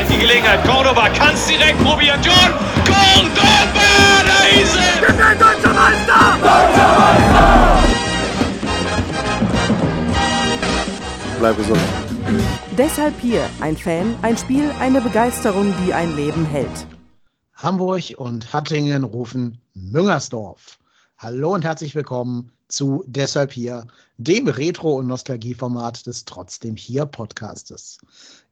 vielleicht 0.00 0.10
die 0.10 0.18
Gelegenheit. 0.18 0.64
Cordoba 0.64 1.08
kann 1.10 1.34
es 1.34 1.46
direkt 1.46 1.78
probieren. 1.82 2.20
John 2.22 2.52
Cordoba, 2.84 3.80
da 4.26 4.60
ist 4.60 4.76
er! 4.76 5.00
Wir 5.00 5.08
sind 5.08 5.40
deutscher 5.40 5.74
Meister! 5.74 6.38
Deutscher 6.40 6.98
Meister! 6.98 7.78
Bleib 11.38 11.56
gesund. 11.56 11.80
Deshalb 12.76 13.18
hier 13.20 13.48
ein 13.60 13.76
Fan, 13.76 14.14
ein 14.22 14.36
Spiel, 14.36 14.70
eine 14.78 15.00
Begeisterung, 15.00 15.74
die 15.84 15.92
ein 15.92 16.14
Leben 16.16 16.44
hält. 16.44 16.86
Hamburg 17.54 18.14
und 18.16 18.52
Hattingen 18.52 19.04
rufen 19.04 19.60
Müngersdorf. 19.74 20.78
Hallo 21.18 21.54
und 21.54 21.64
herzlich 21.64 21.94
willkommen 21.94 22.52
zu 22.68 23.04
Deshalb 23.06 23.52
hier, 23.52 23.86
dem 24.16 24.48
Retro- 24.48 24.98
und 24.98 25.08
Nostalgieformat 25.08 26.06
des 26.06 26.24
Trotzdem 26.24 26.76
hier 26.76 27.04
Podcastes. 27.04 27.98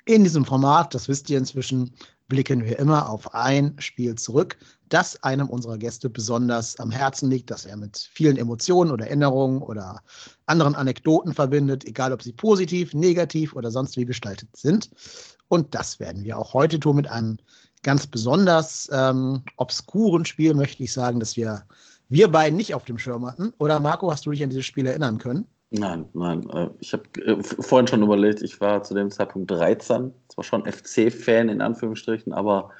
In 0.08 0.24
diesem 0.24 0.46
Format, 0.46 0.94
das 0.94 1.06
wisst 1.06 1.28
ihr 1.28 1.36
inzwischen, 1.36 1.92
blicken 2.28 2.64
wir 2.64 2.78
immer 2.78 3.10
auf 3.10 3.34
ein 3.34 3.74
Spiel 3.78 4.14
zurück, 4.14 4.56
das 4.88 5.22
einem 5.22 5.50
unserer 5.50 5.76
Gäste 5.76 6.08
besonders 6.08 6.80
am 6.80 6.90
Herzen 6.90 7.28
liegt, 7.28 7.50
das 7.50 7.66
er 7.66 7.76
mit 7.76 8.08
vielen 8.10 8.38
Emotionen 8.38 8.90
oder 8.90 9.06
Erinnerungen 9.06 9.60
oder 9.60 10.00
anderen 10.46 10.74
Anekdoten 10.74 11.34
verbindet, 11.34 11.84
egal 11.84 12.14
ob 12.14 12.22
sie 12.22 12.32
positiv, 12.32 12.94
negativ 12.94 13.54
oder 13.54 13.70
sonst 13.70 13.98
wie 13.98 14.06
gestaltet 14.06 14.48
sind. 14.56 14.88
Und 15.48 15.74
das 15.74 16.00
werden 16.00 16.24
wir 16.24 16.38
auch 16.38 16.54
heute 16.54 16.80
tun 16.80 16.96
mit 16.96 17.06
einem 17.06 17.36
ganz 17.82 18.06
besonders 18.06 18.88
ähm, 18.90 19.42
obskuren 19.58 20.24
Spiel, 20.24 20.54
möchte 20.54 20.82
ich 20.82 20.90
sagen, 20.94 21.20
dass 21.20 21.36
wir, 21.36 21.66
wir 22.08 22.28
beiden 22.28 22.56
nicht 22.56 22.74
auf 22.74 22.86
dem 22.86 22.96
Schirm 22.96 23.26
hatten. 23.26 23.52
Oder 23.58 23.78
Marco, 23.78 24.10
hast 24.10 24.24
du 24.24 24.30
dich 24.30 24.42
an 24.42 24.48
dieses 24.48 24.64
Spiel 24.64 24.86
erinnern 24.86 25.18
können? 25.18 25.46
Nein, 25.70 26.08
nein. 26.14 26.48
Äh, 26.50 26.70
ich 26.80 26.92
habe 26.92 27.04
äh, 27.24 27.42
vorhin 27.42 27.86
schon 27.86 28.02
überlegt, 28.02 28.42
ich 28.42 28.60
war 28.60 28.82
zu 28.82 28.94
dem 28.94 29.10
Zeitpunkt 29.10 29.50
13, 29.50 30.14
zwar 30.28 30.44
schon 30.44 30.64
FC-Fan 30.64 31.48
in 31.50 31.60
Anführungsstrichen, 31.60 32.32
aber 32.32 32.70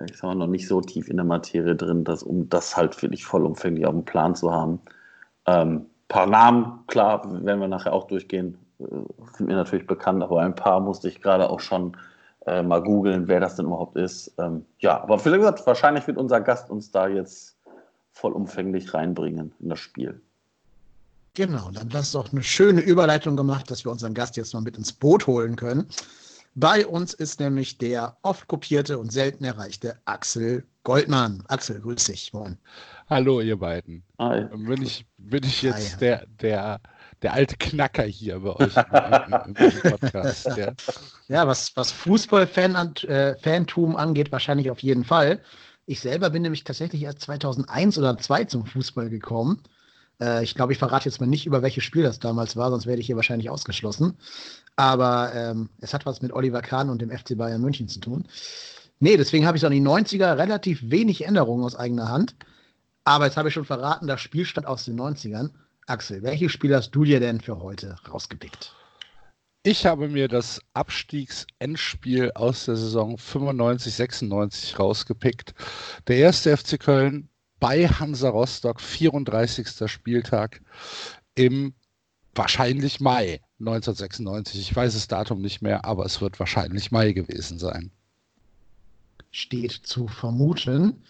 äh, 0.00 0.06
ich 0.10 0.16
sag 0.16 0.28
mal 0.28 0.34
noch 0.34 0.46
nicht 0.46 0.66
so 0.66 0.80
tief 0.80 1.08
in 1.08 1.16
der 1.16 1.26
Materie 1.26 1.76
drin, 1.76 2.04
dass, 2.04 2.22
um 2.22 2.48
das 2.48 2.76
halt 2.76 3.00
wirklich 3.02 3.26
vollumfänglich 3.26 3.86
auf 3.86 3.92
dem 3.92 4.04
Plan 4.04 4.34
zu 4.34 4.50
haben. 4.52 4.80
Ähm, 5.46 5.86
paar 6.08 6.26
Namen, 6.26 6.86
klar, 6.86 7.22
werden 7.44 7.60
wir 7.60 7.68
nachher 7.68 7.92
auch 7.92 8.06
durchgehen, 8.06 8.58
sind 8.78 9.46
mir 9.46 9.56
natürlich 9.56 9.86
bekannt, 9.86 10.22
aber 10.22 10.40
ein 10.40 10.54
paar 10.54 10.80
musste 10.80 11.08
ich 11.08 11.20
gerade 11.20 11.48
auch 11.50 11.60
schon 11.60 11.96
äh, 12.46 12.62
mal 12.62 12.82
googeln, 12.82 13.28
wer 13.28 13.40
das 13.40 13.56
denn 13.56 13.66
überhaupt 13.66 13.96
ist. 13.96 14.34
Ähm, 14.38 14.64
ja, 14.78 15.02
aber 15.02 15.22
wie 15.24 15.30
gesagt, 15.30 15.66
wahrscheinlich 15.66 16.06
wird 16.06 16.18
unser 16.18 16.40
Gast 16.40 16.70
uns 16.70 16.90
da 16.90 17.08
jetzt 17.08 17.58
vollumfänglich 18.12 18.94
reinbringen 18.94 19.52
in 19.60 19.68
das 19.68 19.80
Spiel. 19.80 20.20
Genau, 21.34 21.68
dann 21.72 21.92
hast 21.92 22.14
du 22.14 22.20
auch 22.20 22.32
eine 22.32 22.44
schöne 22.44 22.80
Überleitung 22.80 23.36
gemacht, 23.36 23.68
dass 23.68 23.84
wir 23.84 23.90
unseren 23.90 24.14
Gast 24.14 24.36
jetzt 24.36 24.54
mal 24.54 24.60
mit 24.60 24.76
ins 24.76 24.92
Boot 24.92 25.26
holen 25.26 25.56
können. 25.56 25.88
Bei 26.54 26.86
uns 26.86 27.12
ist 27.12 27.40
nämlich 27.40 27.78
der 27.78 28.16
oft 28.22 28.46
kopierte 28.46 28.98
und 28.98 29.12
selten 29.12 29.42
erreichte 29.42 29.98
Axel 30.04 30.64
Goldmann. 30.84 31.42
Axel, 31.48 31.80
grüß 31.80 32.04
dich. 32.04 32.32
Moin. 32.32 32.56
Hallo, 33.10 33.40
ihr 33.40 33.58
beiden. 33.58 34.04
Hi. 34.20 34.44
Bin 34.44 34.82
ich, 34.82 35.04
bin 35.18 35.42
ich 35.42 35.62
jetzt 35.62 35.94
Hi. 35.94 35.98
der, 35.98 36.26
der, 36.40 36.80
der 37.22 37.32
alte 37.32 37.56
Knacker 37.56 38.04
hier 38.04 38.38
bei 38.38 38.54
euch 38.54 38.76
im, 38.76 39.56
im, 39.56 39.56
im 39.56 39.90
Podcast? 39.90 40.46
Ja, 40.56 40.72
ja 41.28 41.48
was, 41.48 41.76
was 41.76 41.90
Fußball-Fantum 41.90 43.92
äh, 43.92 43.96
angeht, 43.96 44.30
wahrscheinlich 44.30 44.70
auf 44.70 44.78
jeden 44.78 45.04
Fall. 45.04 45.40
Ich 45.86 46.00
selber 46.00 46.30
bin 46.30 46.42
nämlich 46.42 46.62
tatsächlich 46.62 47.02
erst 47.02 47.22
2001 47.22 47.98
oder 47.98 48.16
2002 48.16 48.44
zum 48.44 48.64
Fußball 48.64 49.10
gekommen. 49.10 49.60
Äh, 50.20 50.44
ich 50.44 50.54
glaube, 50.54 50.72
ich 50.72 50.78
verrate 50.78 51.08
jetzt 51.08 51.20
mal 51.20 51.26
nicht, 51.26 51.46
über 51.46 51.62
welches 51.62 51.84
Spiel 51.84 52.02
das 52.02 52.18
damals 52.18 52.56
war, 52.56 52.70
sonst 52.70 52.86
werde 52.86 53.00
ich 53.00 53.06
hier 53.06 53.16
wahrscheinlich 53.16 53.50
ausgeschlossen. 53.50 54.16
Aber 54.76 55.32
ähm, 55.34 55.68
es 55.80 55.94
hat 55.94 56.06
was 56.06 56.22
mit 56.22 56.32
Oliver 56.32 56.62
Kahn 56.62 56.90
und 56.90 57.00
dem 57.00 57.10
FC 57.10 57.36
Bayern 57.36 57.60
München 57.60 57.88
zu 57.88 58.00
tun. 58.00 58.26
Nee, 59.00 59.16
deswegen 59.16 59.46
habe 59.46 59.56
ich 59.56 59.60
so 59.60 59.66
an 59.66 59.72
die 59.72 59.80
90er 59.80 60.38
relativ 60.38 60.90
wenig 60.90 61.26
Änderungen 61.26 61.64
aus 61.64 61.76
eigener 61.76 62.08
Hand. 62.08 62.34
Aber 63.04 63.26
jetzt 63.26 63.36
habe 63.36 63.48
ich 63.48 63.54
schon 63.54 63.64
verraten, 63.64 64.06
das 64.06 64.20
Spiel 64.20 64.46
stand 64.46 64.66
aus 64.66 64.84
den 64.84 64.98
90ern. 64.98 65.50
Axel, 65.86 66.22
welches 66.22 66.52
Spiel 66.52 66.74
hast 66.74 66.92
du 66.92 67.04
dir 67.04 67.20
denn 67.20 67.40
für 67.40 67.60
heute 67.60 67.96
rausgepickt? 68.10 68.74
Ich 69.66 69.86
habe 69.86 70.08
mir 70.08 70.28
das 70.28 70.60
Abstiegsendspiel 70.74 72.32
aus 72.34 72.66
der 72.66 72.76
Saison 72.76 73.16
95-96 73.16 74.76
rausgepickt. 74.76 75.54
Der 76.06 76.16
erste 76.16 76.56
FC 76.56 76.78
Köln 76.78 77.28
bei 77.64 77.88
Hansa 77.88 78.28
Rostock, 78.28 78.78
34. 78.78 79.90
Spieltag 79.90 80.60
im 81.34 81.72
wahrscheinlich 82.34 83.00
Mai 83.00 83.40
1996. 83.58 84.60
Ich 84.60 84.76
weiß 84.76 84.92
das 84.92 85.08
Datum 85.08 85.40
nicht 85.40 85.62
mehr, 85.62 85.86
aber 85.86 86.04
es 86.04 86.20
wird 86.20 86.38
wahrscheinlich 86.38 86.90
Mai 86.90 87.12
gewesen 87.12 87.58
sein. 87.58 87.90
Steht 89.30 89.72
zu 89.72 90.08
vermuten. 90.08 91.02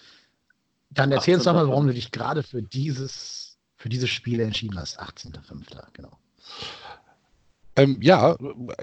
Dann 0.90 1.10
erzähl 1.10 1.34
uns 1.34 1.42
doch 1.42 1.54
mal, 1.54 1.66
warum 1.66 1.88
du 1.88 1.92
dich 1.92 2.12
gerade 2.12 2.44
für 2.44 2.62
dieses, 2.62 3.58
für 3.76 3.88
dieses 3.88 4.10
Spiel 4.10 4.38
entschieden 4.38 4.78
hast. 4.78 5.00
18.05. 5.00 5.86
genau. 5.92 6.16
Ähm, 7.74 7.98
ja, 8.00 8.36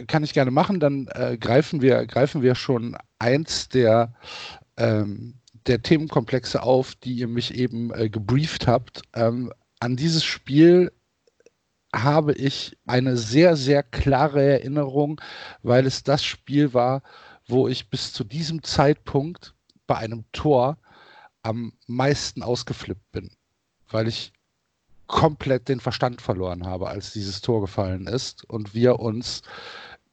kann 0.07 0.25
ich 0.25 0.33
gerne 0.33 0.51
machen. 0.51 0.81
Dann 0.81 1.07
äh, 1.13 1.37
greifen, 1.37 1.81
wir, 1.81 2.05
greifen 2.05 2.41
wir 2.41 2.55
schon 2.55 2.97
eins 3.17 3.69
der, 3.69 4.13
ähm, 4.75 5.35
der 5.67 5.81
Themenkomplexe 5.81 6.63
auf, 6.63 6.95
die 6.95 7.13
ihr 7.13 7.27
mich 7.27 7.53
eben 7.53 7.93
äh, 7.93 8.09
gebrieft 8.09 8.67
habt. 8.67 9.01
Ähm, 9.13 9.51
an 9.79 9.95
dieses 9.95 10.23
Spiel 10.23 10.91
habe 11.93 12.33
ich 12.33 12.77
eine 12.85 13.17
sehr, 13.17 13.55
sehr 13.55 13.83
klare 13.83 14.43
Erinnerung, 14.43 15.19
weil 15.61 15.85
es 15.85 16.03
das 16.03 16.23
Spiel 16.23 16.73
war, 16.73 17.03
wo 17.47 17.67
ich 17.67 17.89
bis 17.89 18.13
zu 18.13 18.23
diesem 18.23 18.63
Zeitpunkt 18.63 19.53
bei 19.87 19.97
einem 19.97 20.23
Tor 20.31 20.77
am 21.43 21.73
meisten 21.87 22.43
ausgeflippt 22.43 23.11
bin, 23.11 23.31
weil 23.89 24.07
ich 24.07 24.31
komplett 25.07 25.67
den 25.67 25.81
Verstand 25.81 26.21
verloren 26.21 26.65
habe, 26.65 26.87
als 26.87 27.11
dieses 27.11 27.41
Tor 27.41 27.59
gefallen 27.61 28.07
ist 28.07 28.45
und 28.45 28.73
wir 28.73 28.99
uns 28.99 29.41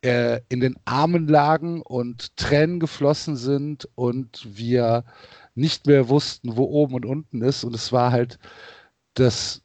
äh, 0.02 0.40
in 0.48 0.60
den 0.60 0.76
Armen 0.84 1.28
lagen 1.28 1.82
und 1.82 2.36
Tränen 2.36 2.80
geflossen 2.80 3.36
sind 3.36 3.88
und 3.94 4.46
wir 4.56 5.04
nicht 5.54 5.86
mehr 5.86 6.08
wussten, 6.08 6.56
wo 6.56 6.64
oben 6.64 6.94
und 6.94 7.06
unten 7.06 7.42
ist. 7.42 7.64
Und 7.64 7.74
es 7.74 7.92
war 7.92 8.12
halt 8.12 8.38
das 9.14 9.62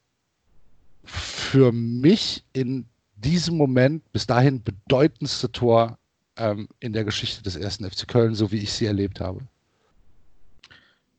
für 1.04 1.72
mich 1.72 2.44
in 2.54 2.88
diesem 3.16 3.58
Moment 3.58 4.12
bis 4.12 4.26
dahin 4.26 4.64
bedeutendste 4.64 5.52
Tor 5.52 5.98
ähm, 6.38 6.68
in 6.80 6.94
der 6.94 7.04
Geschichte 7.04 7.44
des 7.44 7.56
ersten 7.56 7.90
FC 7.90 8.08
Köln, 8.08 8.34
so 8.34 8.52
wie 8.52 8.58
ich 8.58 8.74
sie 8.74 8.86
erlebt 8.86 9.20
habe. 9.20 9.42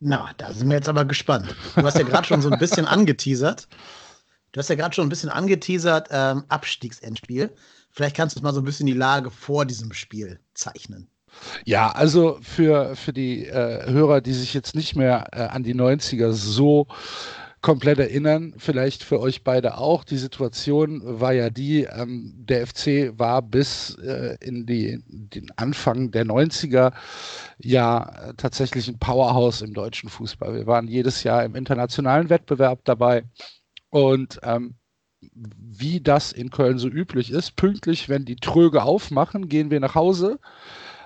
Na, 0.01 0.33
da 0.37 0.53
sind 0.53 0.69
wir 0.69 0.77
jetzt 0.77 0.89
aber 0.89 1.05
gespannt. 1.05 1.55
Du 1.77 1.83
hast 1.83 1.97
ja 1.97 2.03
gerade 2.03 2.27
schon 2.27 2.43
so 2.43 2.51
ein 2.51 2.59
bisschen 2.59 2.85
angeteasert. 2.85 3.69
Du 4.53 4.59
hast 4.59 4.69
ja 4.69 4.75
gerade 4.75 4.95
schon 4.95 5.07
ein 5.07 5.09
bisschen 5.09 5.31
angeteasert, 5.31 6.09
ähm, 6.11 6.45
Abstiegsendspiel. 6.49 7.51
Vielleicht 7.95 8.17
kannst 8.17 8.37
du 8.37 8.43
mal 8.43 8.53
so 8.53 8.61
ein 8.61 8.65
bisschen 8.65 8.87
die 8.87 8.93
Lage 8.93 9.31
vor 9.31 9.65
diesem 9.65 9.93
Spiel 9.93 10.41
zeichnen. 10.53 11.07
Ja, 11.65 11.93
also 11.93 12.39
für, 12.43 12.97
für 12.97 13.13
die 13.13 13.47
äh, 13.47 13.89
Hörer, 13.89 14.21
die 14.21 14.33
sich 14.33 14.53
jetzt 14.53 14.75
nicht 14.75 14.97
mehr 14.97 15.29
äh, 15.31 15.43
an 15.43 15.63
die 15.63 15.77
90er 15.77 16.33
so 16.33 16.89
komplett 17.61 18.01
erinnern, 18.01 18.53
vielleicht 18.59 19.05
für 19.05 19.21
euch 19.21 19.45
beide 19.45 19.79
auch. 19.79 20.03
Die 20.03 20.17
Situation 20.17 21.03
war 21.05 21.33
ja 21.35 21.51
die, 21.51 21.85
ähm, 21.85 22.35
der 22.37 22.67
FC 22.67 23.17
war 23.17 23.43
bis 23.43 23.97
äh, 23.99 24.39
in 24.41 24.67
die, 24.67 25.01
den 25.07 25.53
Anfang 25.55 26.11
der 26.11 26.27
90er 26.27 26.93
ja 27.59 28.33
tatsächlich 28.37 28.89
ein 28.89 28.99
Powerhouse 28.99 29.63
im 29.63 29.73
deutschen 29.73 30.09
Fußball. 30.09 30.53
Wir 30.53 30.67
waren 30.67 30.89
jedes 30.89 31.23
Jahr 31.23 31.45
im 31.45 31.55
internationalen 31.55 32.29
Wettbewerb 32.29 32.81
dabei 32.85 33.23
und 33.91 34.41
ähm, 34.43 34.75
wie 35.35 36.01
das 36.01 36.33
in 36.33 36.51
Köln 36.51 36.79
so 36.79 36.89
üblich 36.89 37.31
ist, 37.31 37.57
pünktlich, 37.57 38.09
wenn 38.09 38.25
die 38.25 38.37
Tröge 38.37 38.83
aufmachen, 38.83 39.49
gehen 39.49 39.71
wir 39.71 39.81
nach 39.81 39.95
Hause. 39.95 40.39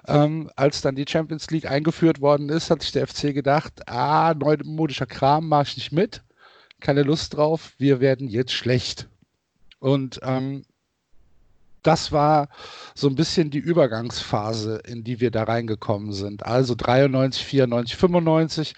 Ähm, 0.06 0.50
als 0.56 0.80
dann 0.80 0.94
die 0.96 1.04
Champions 1.08 1.50
League 1.50 1.70
eingeführt 1.70 2.20
worden 2.20 2.48
ist, 2.48 2.70
hat 2.70 2.82
sich 2.82 2.92
der 2.92 3.06
FC 3.06 3.34
gedacht, 3.34 3.88
ah, 3.88 4.34
neumodischer 4.34 5.06
Kram, 5.06 5.48
mach 5.48 5.66
ich 5.66 5.76
nicht 5.76 5.92
mit, 5.92 6.22
keine 6.80 7.02
Lust 7.02 7.36
drauf, 7.36 7.72
wir 7.78 8.00
werden 8.00 8.28
jetzt 8.28 8.52
schlecht. 8.52 9.08
Und 9.80 10.20
ähm, 10.22 10.64
das 11.82 12.10
war 12.12 12.48
so 12.94 13.08
ein 13.08 13.14
bisschen 13.14 13.50
die 13.50 13.58
Übergangsphase, 13.58 14.82
in 14.86 15.04
die 15.04 15.20
wir 15.20 15.30
da 15.30 15.44
reingekommen 15.44 16.12
sind. 16.12 16.44
Also 16.44 16.74
93, 16.74 17.44
94, 17.44 17.96
95 17.96 18.74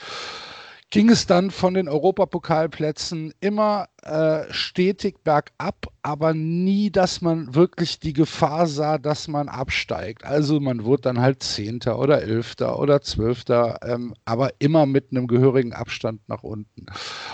ging 0.91 1.09
es 1.09 1.27
dann 1.27 1.53
von 1.53 1.75
den 1.75 1.89
Europapokalplätzen 1.89 3.33
immer 3.41 3.89
äh, 4.03 4.53
stetig 4.53 5.23
bergab, 5.23 5.87
aber 6.03 6.35
nie, 6.35 6.91
dass 6.91 7.21
man 7.21 7.55
wirklich 7.55 8.01
die 8.01 8.13
Gefahr 8.13 8.67
sah, 8.67 8.99
dass 8.99 9.29
man 9.29 9.49
absteigt. 9.49 10.25
Also 10.25 10.59
man 10.59 10.85
wurde 10.85 11.03
dann 11.03 11.21
halt 11.21 11.45
Zehnter 11.45 11.99
oder 12.01 12.23
Elfter 12.23 12.79
oder 12.79 13.03
Zwölfter, 13.03 13.79
ähm, 13.83 14.15
aber 14.25 14.51
immer 14.59 14.85
mit 14.87 15.13
einem 15.13 15.29
gehörigen 15.29 15.73
Abstand 15.73 16.29
nach 16.29 16.43
unten. 16.43 16.87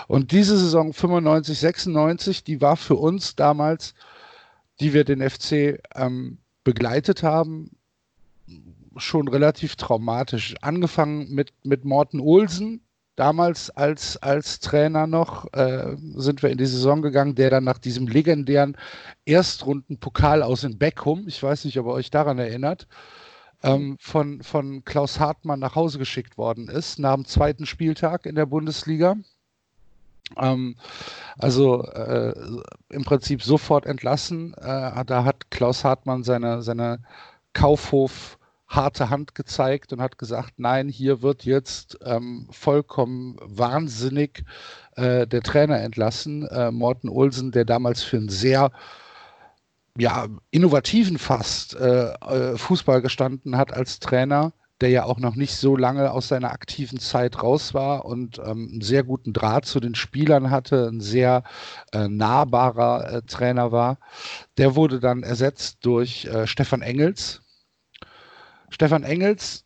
Und 0.07 0.31
diese 0.31 0.55
Saison 0.57 0.93
95, 0.93 1.57
96, 1.57 2.43
die 2.43 2.61
war 2.61 2.77
für 2.77 2.95
uns 2.95 3.35
damals, 3.35 3.95
die 4.79 4.93
wir 4.93 5.03
den 5.03 5.27
FC 5.27 5.81
ähm, 5.95 6.37
begleitet 6.63 7.23
haben, 7.23 7.71
schon 8.97 9.27
relativ 9.27 9.75
traumatisch. 9.77 10.53
Angefangen 10.61 11.33
mit, 11.33 11.53
mit 11.63 11.85
Morten 11.85 12.19
Olsen, 12.19 12.81
damals 13.17 13.69
als, 13.71 14.15
als 14.17 14.59
Trainer 14.59 15.07
noch, 15.07 15.51
äh, 15.53 15.97
sind 16.15 16.41
wir 16.43 16.49
in 16.49 16.57
die 16.57 16.65
Saison 16.65 17.01
gegangen, 17.01 17.35
der 17.35 17.49
dann 17.49 17.65
nach 17.65 17.79
diesem 17.79 18.07
legendären 18.07 18.77
Erstrunden-Pokal 19.25 20.43
aus 20.43 20.63
in 20.63 20.77
Beckum, 20.77 21.27
ich 21.27 21.41
weiß 21.41 21.65
nicht, 21.65 21.77
ob 21.79 21.87
ihr 21.87 21.93
euch 21.93 22.11
daran 22.11 22.37
erinnert, 22.37 22.87
ähm, 23.63 23.97
von, 23.99 24.43
von 24.43 24.85
Klaus 24.85 25.19
Hartmann 25.19 25.59
nach 25.59 25.75
Hause 25.75 25.97
geschickt 25.97 26.37
worden 26.37 26.69
ist, 26.69 26.99
nach 26.99 27.15
dem 27.15 27.25
zweiten 27.25 27.65
Spieltag 27.65 28.27
in 28.27 28.35
der 28.35 28.45
Bundesliga. 28.45 29.15
Ähm, 30.37 30.75
also 31.39 31.83
äh, 31.85 32.33
im 32.89 33.03
Prinzip 33.03 33.41
sofort 33.41 33.87
entlassen. 33.87 34.53
Äh, 34.53 35.05
da 35.05 35.23
hat 35.23 35.49
Klaus 35.49 35.83
Hartmann 35.83 36.23
seine, 36.23 36.61
seine 36.61 36.99
Kaufhof- 37.53 38.37
harte 38.67 39.09
Hand 39.09 39.35
gezeigt 39.35 39.93
und 39.93 40.01
hat 40.01 40.17
gesagt, 40.17 40.55
nein, 40.57 40.89
hier 40.89 41.21
wird 41.21 41.45
jetzt 41.45 41.97
ähm, 42.03 42.47
vollkommen 42.51 43.37
wahnsinnig 43.41 44.43
äh, 44.95 45.25
der 45.25 45.41
Trainer 45.41 45.79
entlassen. 45.79 46.45
Äh, 46.47 46.71
Morten 46.71 47.09
Olsen, 47.09 47.51
der 47.51 47.65
damals 47.65 48.03
für 48.03 48.17
einen 48.17 48.29
sehr 48.29 48.71
ja, 49.97 50.27
innovativen 50.51 51.17
fast 51.17 51.75
äh, 51.75 52.11
äh, 52.13 52.57
Fußball 52.57 53.01
gestanden 53.01 53.57
hat 53.57 53.73
als 53.73 53.99
Trainer, 53.99 54.53
der 54.79 54.89
ja 54.89 55.05
auch 55.05 55.17
noch 55.17 55.35
nicht 55.35 55.55
so 55.55 55.75
lange 55.75 56.11
aus 56.11 56.27
seiner 56.27 56.51
aktiven 56.51 56.99
Zeit 56.99 57.41
raus 57.41 57.73
war 57.73 58.05
und 58.05 58.37
ähm, 58.39 58.69
einen 58.71 58.81
sehr 58.81 59.03
guten 59.03 59.33
Draht 59.33 59.65
zu 59.65 59.79
den 59.79 59.95
Spielern 59.95 60.51
hatte, 60.51 60.87
ein 60.87 61.01
sehr 61.01 61.43
äh, 61.93 62.07
nahbarer 62.07 63.11
äh, 63.11 63.21
Trainer 63.23 63.71
war. 63.71 63.97
Der 64.57 64.75
wurde 64.75 64.99
dann 64.99 65.23
ersetzt 65.23 65.79
durch 65.81 66.25
äh, 66.25 66.45
Stefan 66.45 66.81
Engels, 66.81 67.41
Stefan 68.69 69.03
Engels, 69.03 69.65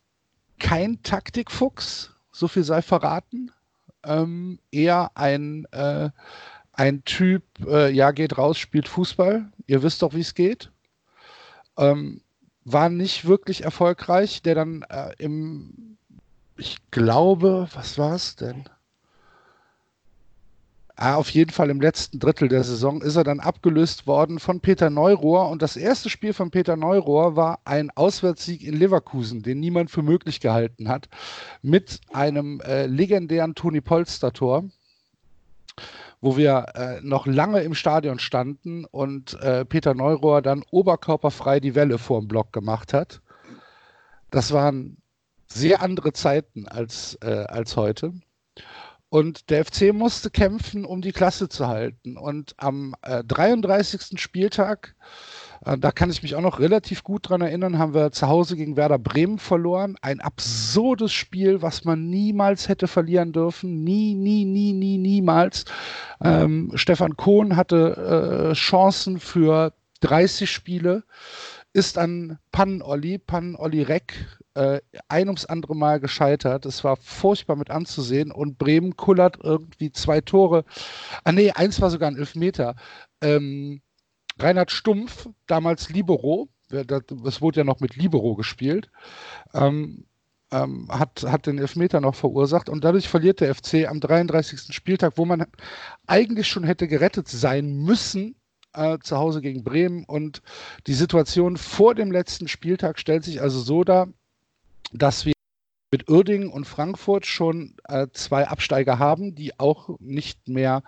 kein 0.59 1.01
Taktikfuchs, 1.03 2.11
so 2.31 2.47
viel 2.47 2.63
sei 2.63 2.81
verraten. 2.81 3.51
Ähm, 4.03 4.59
eher 4.71 5.11
ein, 5.15 5.65
äh, 5.71 6.09
ein 6.73 7.03
Typ, 7.03 7.43
äh, 7.65 7.91
ja, 7.91 8.11
geht 8.11 8.37
raus, 8.37 8.57
spielt 8.57 8.87
Fußball. 8.87 9.51
Ihr 9.67 9.83
wisst 9.83 10.01
doch, 10.01 10.13
wie 10.13 10.21
es 10.21 10.33
geht. 10.33 10.71
Ähm, 11.77 12.21
war 12.63 12.89
nicht 12.89 13.25
wirklich 13.25 13.63
erfolgreich, 13.63 14.41
der 14.41 14.55
dann 14.55 14.83
äh, 14.83 15.13
im, 15.17 15.97
ich 16.57 16.77
glaube, 16.91 17.67
was 17.73 17.97
war 17.97 18.15
es 18.15 18.35
denn? 18.35 18.65
Ah, 20.95 21.15
auf 21.15 21.29
jeden 21.29 21.51
Fall 21.51 21.69
im 21.69 21.81
letzten 21.81 22.19
Drittel 22.19 22.47
der 22.47 22.63
Saison 22.63 23.01
ist 23.01 23.15
er 23.15 23.23
dann 23.23 23.39
abgelöst 23.39 24.07
worden 24.07 24.39
von 24.39 24.59
Peter 24.59 24.89
Neurohr. 24.89 25.49
Und 25.49 25.61
das 25.61 25.77
erste 25.77 26.09
Spiel 26.09 26.33
von 26.33 26.51
Peter 26.51 26.75
Neurohr 26.75 27.35
war 27.35 27.59
ein 27.65 27.89
Auswärtssieg 27.91 28.63
in 28.63 28.75
Leverkusen, 28.75 29.41
den 29.41 29.59
niemand 29.59 29.89
für 29.89 30.03
möglich 30.03 30.39
gehalten 30.41 30.89
hat, 30.89 31.07
mit 31.61 32.01
einem 32.13 32.59
äh, 32.61 32.85
legendären 32.85 33.55
Toni 33.55 33.81
Polster-Tor 33.81 34.65
wo 36.21 36.37
wir 36.37 36.65
äh, 36.75 37.01
noch 37.01 37.25
lange 37.25 37.61
im 37.61 37.73
Stadion 37.73 38.19
standen 38.19 38.85
und 38.85 39.33
äh, 39.41 39.65
Peter 39.65 39.95
Neurohr 39.95 40.43
dann 40.43 40.63
oberkörperfrei 40.69 41.59
die 41.59 41.73
Welle 41.73 41.97
vor 41.97 42.19
dem 42.19 42.27
Block 42.27 42.53
gemacht 42.53 42.93
hat. 42.93 43.21
Das 44.29 44.53
waren 44.53 44.97
sehr 45.47 45.81
andere 45.81 46.13
Zeiten 46.13 46.67
als, 46.67 47.17
äh, 47.23 47.45
als 47.47 47.75
heute. 47.75 48.13
Und 49.11 49.49
der 49.49 49.65
FC 49.65 49.91
musste 49.91 50.29
kämpfen, 50.29 50.85
um 50.85 51.01
die 51.01 51.11
Klasse 51.11 51.49
zu 51.49 51.67
halten. 51.67 52.15
Und 52.15 52.53
am 52.55 52.95
äh, 53.01 53.25
33. 53.25 54.17
Spieltag, 54.17 54.95
äh, 55.65 55.77
da 55.77 55.91
kann 55.91 56.09
ich 56.09 56.23
mich 56.23 56.35
auch 56.35 56.41
noch 56.41 56.59
relativ 56.59 57.03
gut 57.03 57.27
dran 57.27 57.41
erinnern, 57.41 57.77
haben 57.77 57.93
wir 57.93 58.13
zu 58.13 58.29
Hause 58.29 58.55
gegen 58.55 58.77
Werder 58.77 58.99
Bremen 58.99 59.37
verloren. 59.37 59.97
Ein 60.01 60.21
absurdes 60.21 61.11
Spiel, 61.11 61.61
was 61.61 61.83
man 61.83 62.09
niemals 62.09 62.69
hätte 62.69 62.87
verlieren 62.87 63.33
dürfen. 63.33 63.83
Nie, 63.83 64.15
nie, 64.15 64.45
nie, 64.45 64.71
nie, 64.71 64.97
niemals. 64.97 65.65
Ähm, 66.23 66.71
Stefan 66.75 67.17
Kohn 67.17 67.57
hatte 67.57 68.51
äh, 68.51 68.53
Chancen 68.53 69.19
für 69.19 69.73
30 69.99 70.49
Spiele 70.49 71.03
ist 71.73 71.97
an 71.97 72.37
Pannen-Olli, 72.51 73.17
Pannen-Olli 73.17 73.83
Reck, 73.83 74.13
äh, 74.53 74.81
ein 75.07 75.27
ums 75.27 75.45
andere 75.45 75.75
Mal 75.75 75.99
gescheitert. 75.99 76.65
Es 76.65 76.83
war 76.83 76.97
furchtbar 76.97 77.55
mit 77.55 77.71
anzusehen 77.71 78.31
und 78.31 78.57
Bremen 78.57 78.95
kullert 78.95 79.39
irgendwie 79.41 79.91
zwei 79.91 80.21
Tore. 80.21 80.65
Ah 81.23 81.31
nee, 81.31 81.51
eins 81.51 81.81
war 81.81 81.89
sogar 81.89 82.09
ein 82.09 82.17
Elfmeter. 82.17 82.75
Ähm, 83.21 83.81
Reinhard 84.39 84.71
Stumpf, 84.71 85.29
damals 85.47 85.89
Libero, 85.89 86.49
es 86.71 87.41
wurde 87.41 87.59
ja 87.59 87.63
noch 87.63 87.79
mit 87.79 87.95
Libero 87.95 88.35
gespielt, 88.35 88.89
ähm, 89.53 90.05
ähm, 90.51 90.87
hat, 90.89 91.23
hat 91.23 91.47
den 91.47 91.59
Elfmeter 91.59 92.01
noch 92.01 92.15
verursacht 92.15 92.69
und 92.69 92.83
dadurch 92.83 93.07
verliert 93.07 93.39
der 93.39 93.53
FC 93.53 93.87
am 93.87 93.99
33. 93.99 94.73
Spieltag, 94.73 95.13
wo 95.17 95.25
man 95.25 95.45
eigentlich 96.07 96.47
schon 96.47 96.63
hätte 96.63 96.87
gerettet 96.87 97.27
sein 97.27 97.77
müssen, 97.77 98.35
äh, 98.73 98.97
zu 98.99 99.17
Hause 99.17 99.41
gegen 99.41 99.63
Bremen. 99.63 100.03
Und 100.05 100.41
die 100.87 100.93
Situation 100.93 101.57
vor 101.57 101.95
dem 101.95 102.11
letzten 102.11 102.47
Spieltag 102.47 102.99
stellt 102.99 103.23
sich 103.23 103.41
also 103.41 103.59
so 103.59 103.83
dar, 103.83 104.07
dass 104.91 105.25
wir 105.25 105.33
mit 105.91 106.09
Uerdingen 106.09 106.49
und 106.49 106.65
Frankfurt 106.65 107.25
schon 107.25 107.75
äh, 107.87 108.07
zwei 108.13 108.47
Absteiger 108.47 108.97
haben, 108.97 109.35
die 109.35 109.59
auch 109.59 109.97
nicht 109.99 110.47
mehr 110.47 110.83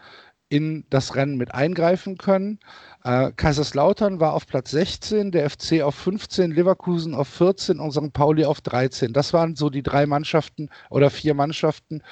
in 0.54 0.86
das 0.90 1.16
Rennen 1.16 1.36
mit 1.36 1.54
eingreifen 1.54 2.18
können. 2.18 2.60
Äh, 3.04 3.32
Kaiserslautern 3.32 4.20
war 4.20 4.34
auf 4.34 4.46
Platz 4.46 4.70
16, 4.72 5.32
der 5.32 5.50
FC 5.50 5.82
auf 5.82 5.96
15, 5.96 6.52
Leverkusen 6.52 7.16
auf 7.16 7.28
14 7.28 7.80
und 7.80 7.92
St. 7.92 8.14
Pauli 8.14 8.46
auf 8.46 8.62
13. 8.62 9.14
Das 9.14 9.34
waren 9.34 9.56
so 9.56 9.72
die 9.72 9.82
drei 9.82 10.06
Mannschaften 10.06 10.70
oder 10.92 11.10
vier 11.10 11.34
Mannschaften, 11.34 12.04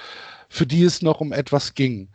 für 0.49 0.65
die 0.65 0.83
es 0.83 1.03
noch 1.03 1.21
um 1.21 1.33
etwas 1.33 1.75
ging. 1.75 2.09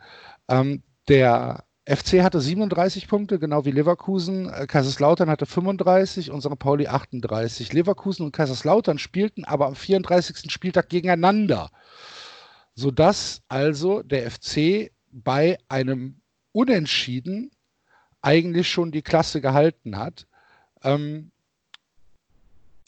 Ähm, 0.49 0.83
der 1.07 1.63
FC 1.87 2.21
hatte 2.21 2.41
37 2.41 3.07
Punkte, 3.07 3.39
genau 3.39 3.63
wie 3.63 3.71
Leverkusen. 3.71 4.49
Äh, 4.49 4.67
Kaiserslautern 4.67 5.29
hatte 5.29 5.45
35 5.45 6.31
und 6.31 6.41
St. 6.41 6.59
Pauli 6.59 6.87
38. 6.87 7.71
Leverkusen 7.71 8.25
und 8.25 8.33
Kaiserslautern 8.33 8.99
spielten 8.99 9.45
aber 9.45 9.67
am 9.67 9.75
34. 9.75 10.51
Spieltag 10.51 10.89
gegeneinander, 10.89 11.69
sodass 12.75 13.41
also 13.47 14.03
der 14.03 14.29
FC 14.29 14.91
bei 15.11 15.57
einem 15.69 16.19
Unentschieden 16.51 17.51
eigentlich 18.21 18.69
schon 18.69 18.91
die 18.91 19.01
Klasse 19.01 19.39
gehalten 19.39 19.97
hat. 19.97 20.27
Ähm, 20.83 21.31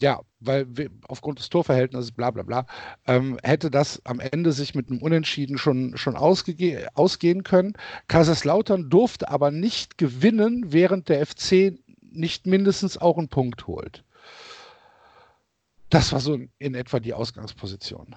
ja, 0.01 0.21
weil 0.39 0.65
wir, 0.75 0.89
aufgrund 1.07 1.39
des 1.39 1.49
Torverhältnisses, 1.49 2.11
bla 2.11 2.31
bla 2.31 2.43
bla, 2.43 2.65
ähm, 3.05 3.37
hätte 3.43 3.69
das 3.69 4.01
am 4.05 4.19
Ende 4.19 4.51
sich 4.53 4.73
mit 4.75 4.89
einem 4.89 5.01
Unentschieden 5.01 5.57
schon, 5.57 5.97
schon 5.97 6.15
ausgehen 6.15 7.43
können. 7.43 7.73
Kaiserslautern 8.07 8.89
durfte 8.89 9.29
aber 9.29 9.51
nicht 9.51 9.97
gewinnen, 9.97 10.71
während 10.71 11.09
der 11.09 11.25
FC 11.25 11.73
nicht 12.01 12.47
mindestens 12.47 12.97
auch 12.97 13.17
einen 13.17 13.27
Punkt 13.27 13.67
holt. 13.67 14.03
Das 15.89 16.13
war 16.13 16.19
so 16.19 16.39
in 16.59 16.75
etwa 16.75 16.99
die 16.99 17.13
Ausgangsposition. 17.13 18.15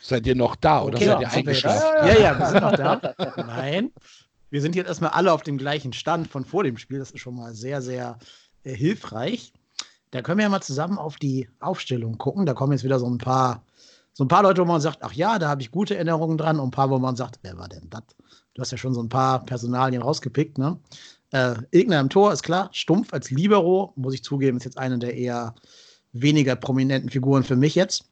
Seid 0.00 0.26
ihr 0.26 0.36
noch 0.36 0.56
da 0.56 0.82
oder 0.82 0.96
Okay, 0.96 1.06
seid 1.06 1.20
ihr 1.20 1.32
eingeschlafen? 1.32 2.08
jetzt? 2.08 2.18
Ja, 2.18 2.32
ja, 2.32 2.38
wir 2.38 2.46
sind 2.46 2.60
noch 2.62 2.76
da. 2.76 3.14
Nein. 3.36 3.90
Wir 4.50 4.62
sind 4.62 4.76
jetzt 4.76 4.86
erstmal 4.86 5.10
alle 5.10 5.32
auf 5.32 5.42
dem 5.42 5.58
gleichen 5.58 5.92
Stand 5.92 6.28
von 6.28 6.44
vor 6.44 6.62
dem 6.62 6.78
Spiel. 6.78 7.00
Das 7.00 7.10
ist 7.10 7.20
schon 7.20 7.34
mal 7.34 7.52
sehr, 7.54 7.82
sehr 7.82 8.16
äh, 8.66 8.74
hilfreich. 8.74 9.52
Da 10.10 10.22
können 10.22 10.38
wir 10.38 10.44
ja 10.44 10.48
mal 10.48 10.60
zusammen 10.62 10.98
auf 10.98 11.16
die 11.16 11.48
Aufstellung 11.60 12.18
gucken. 12.18 12.46
Da 12.46 12.54
kommen 12.54 12.72
jetzt 12.72 12.84
wieder 12.84 12.98
so 12.98 13.06
ein 13.06 13.18
paar, 13.18 13.62
so 14.12 14.24
ein 14.24 14.28
paar 14.28 14.42
Leute, 14.42 14.62
wo 14.62 14.64
man 14.66 14.80
sagt, 14.80 14.98
ach 15.02 15.12
ja, 15.12 15.38
da 15.38 15.48
habe 15.48 15.62
ich 15.62 15.70
gute 15.70 15.94
Erinnerungen 15.96 16.38
dran, 16.38 16.58
und 16.58 16.68
ein 16.68 16.70
paar, 16.70 16.90
wo 16.90 16.98
man 16.98 17.16
sagt, 17.16 17.38
wer 17.42 17.56
war 17.58 17.68
denn 17.68 17.88
das? 17.90 18.02
Du 18.54 18.62
hast 18.62 18.70
ja 18.72 18.78
schon 18.78 18.94
so 18.94 19.02
ein 19.02 19.08
paar 19.08 19.44
Personalien 19.44 20.00
rausgepickt, 20.02 20.58
ne? 20.58 20.78
Äh, 21.32 21.56
Igner 21.72 22.00
im 22.00 22.08
Tor 22.08 22.32
ist 22.32 22.42
klar, 22.42 22.70
Stumpf 22.72 23.12
als 23.12 23.30
Libero, 23.30 23.92
muss 23.96 24.14
ich 24.14 24.22
zugeben, 24.22 24.56
ist 24.56 24.64
jetzt 24.64 24.78
eine 24.78 24.98
der 24.98 25.14
eher 25.14 25.54
weniger 26.12 26.56
prominenten 26.56 27.10
Figuren 27.10 27.42
für 27.42 27.56
mich 27.56 27.74
jetzt. 27.74 28.04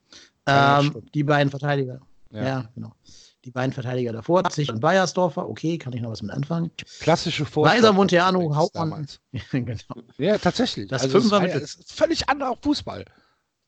Ja, 0.46 0.80
Ähm, 0.80 0.86
stimmt. 0.90 1.14
die 1.14 1.24
beiden 1.24 1.48
Verteidiger. 1.50 2.00
Ja. 2.32 2.44
Ja. 2.44 2.68
genau. 2.74 2.92
Die 3.44 3.50
beiden 3.50 3.72
Verteidiger 3.72 4.12
davor, 4.12 4.42
sich 4.50 4.70
und 4.70 4.80
Bayersdorfer, 4.80 5.46
okay, 5.48 5.76
kann 5.76 5.92
ich 5.92 6.00
noch 6.00 6.10
was 6.10 6.22
mit 6.22 6.30
anfangen. 6.30 6.70
Klassische 7.00 7.42
Weiser 7.44 7.50
Vorstellung 7.52 7.96
Monteano, 7.96 8.38
übrigens 8.40 8.56
Hauptmann. 8.56 9.06
genau. 9.50 10.08
Ja, 10.16 10.38
tatsächlich. 10.38 10.88
Das 10.88 11.02
also 11.02 11.20
Fünfer 11.20 11.40
mit- 11.40 11.54
es 11.54 11.74
ist 11.74 11.92
völlig 11.92 12.28
anderer 12.28 12.56
Fußball. 12.62 13.04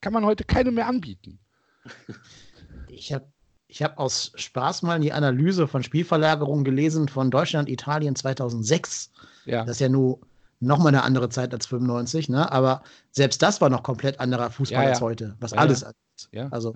Kann 0.00 0.12
man 0.14 0.24
heute 0.24 0.44
keine 0.44 0.70
mehr 0.70 0.86
anbieten. 0.86 1.38
Ich 2.88 3.12
habe 3.12 3.26
ich 3.68 3.82
hab 3.82 3.98
aus 3.98 4.32
Spaß 4.36 4.82
mal 4.82 5.00
die 5.00 5.12
Analyse 5.12 5.66
von 5.68 5.82
Spielverlagerungen 5.82 6.64
gelesen 6.64 7.08
von 7.08 7.30
Deutschland, 7.30 7.68
Italien 7.68 8.14
2006. 8.16 9.10
Ja. 9.44 9.64
Das 9.64 9.76
ist 9.76 9.80
ja 9.80 9.88
nur 9.88 10.20
noch 10.60 10.78
mal 10.78 10.88
eine 10.88 11.02
andere 11.02 11.28
Zeit 11.28 11.52
als 11.52 11.66
95, 11.66 12.28
ne? 12.30 12.50
Aber 12.50 12.82
selbst 13.10 13.42
das 13.42 13.60
war 13.60 13.68
noch 13.68 13.82
komplett 13.82 14.20
anderer 14.20 14.50
Fußball 14.50 14.78
Ja, 14.78 14.84
ja. 14.84 14.88
als 14.90 15.00
heute, 15.00 15.36
was 15.40 15.50
Ja, 15.50 15.58
alles 15.58 15.84
ja. 16.32 16.48
Also 16.48 16.74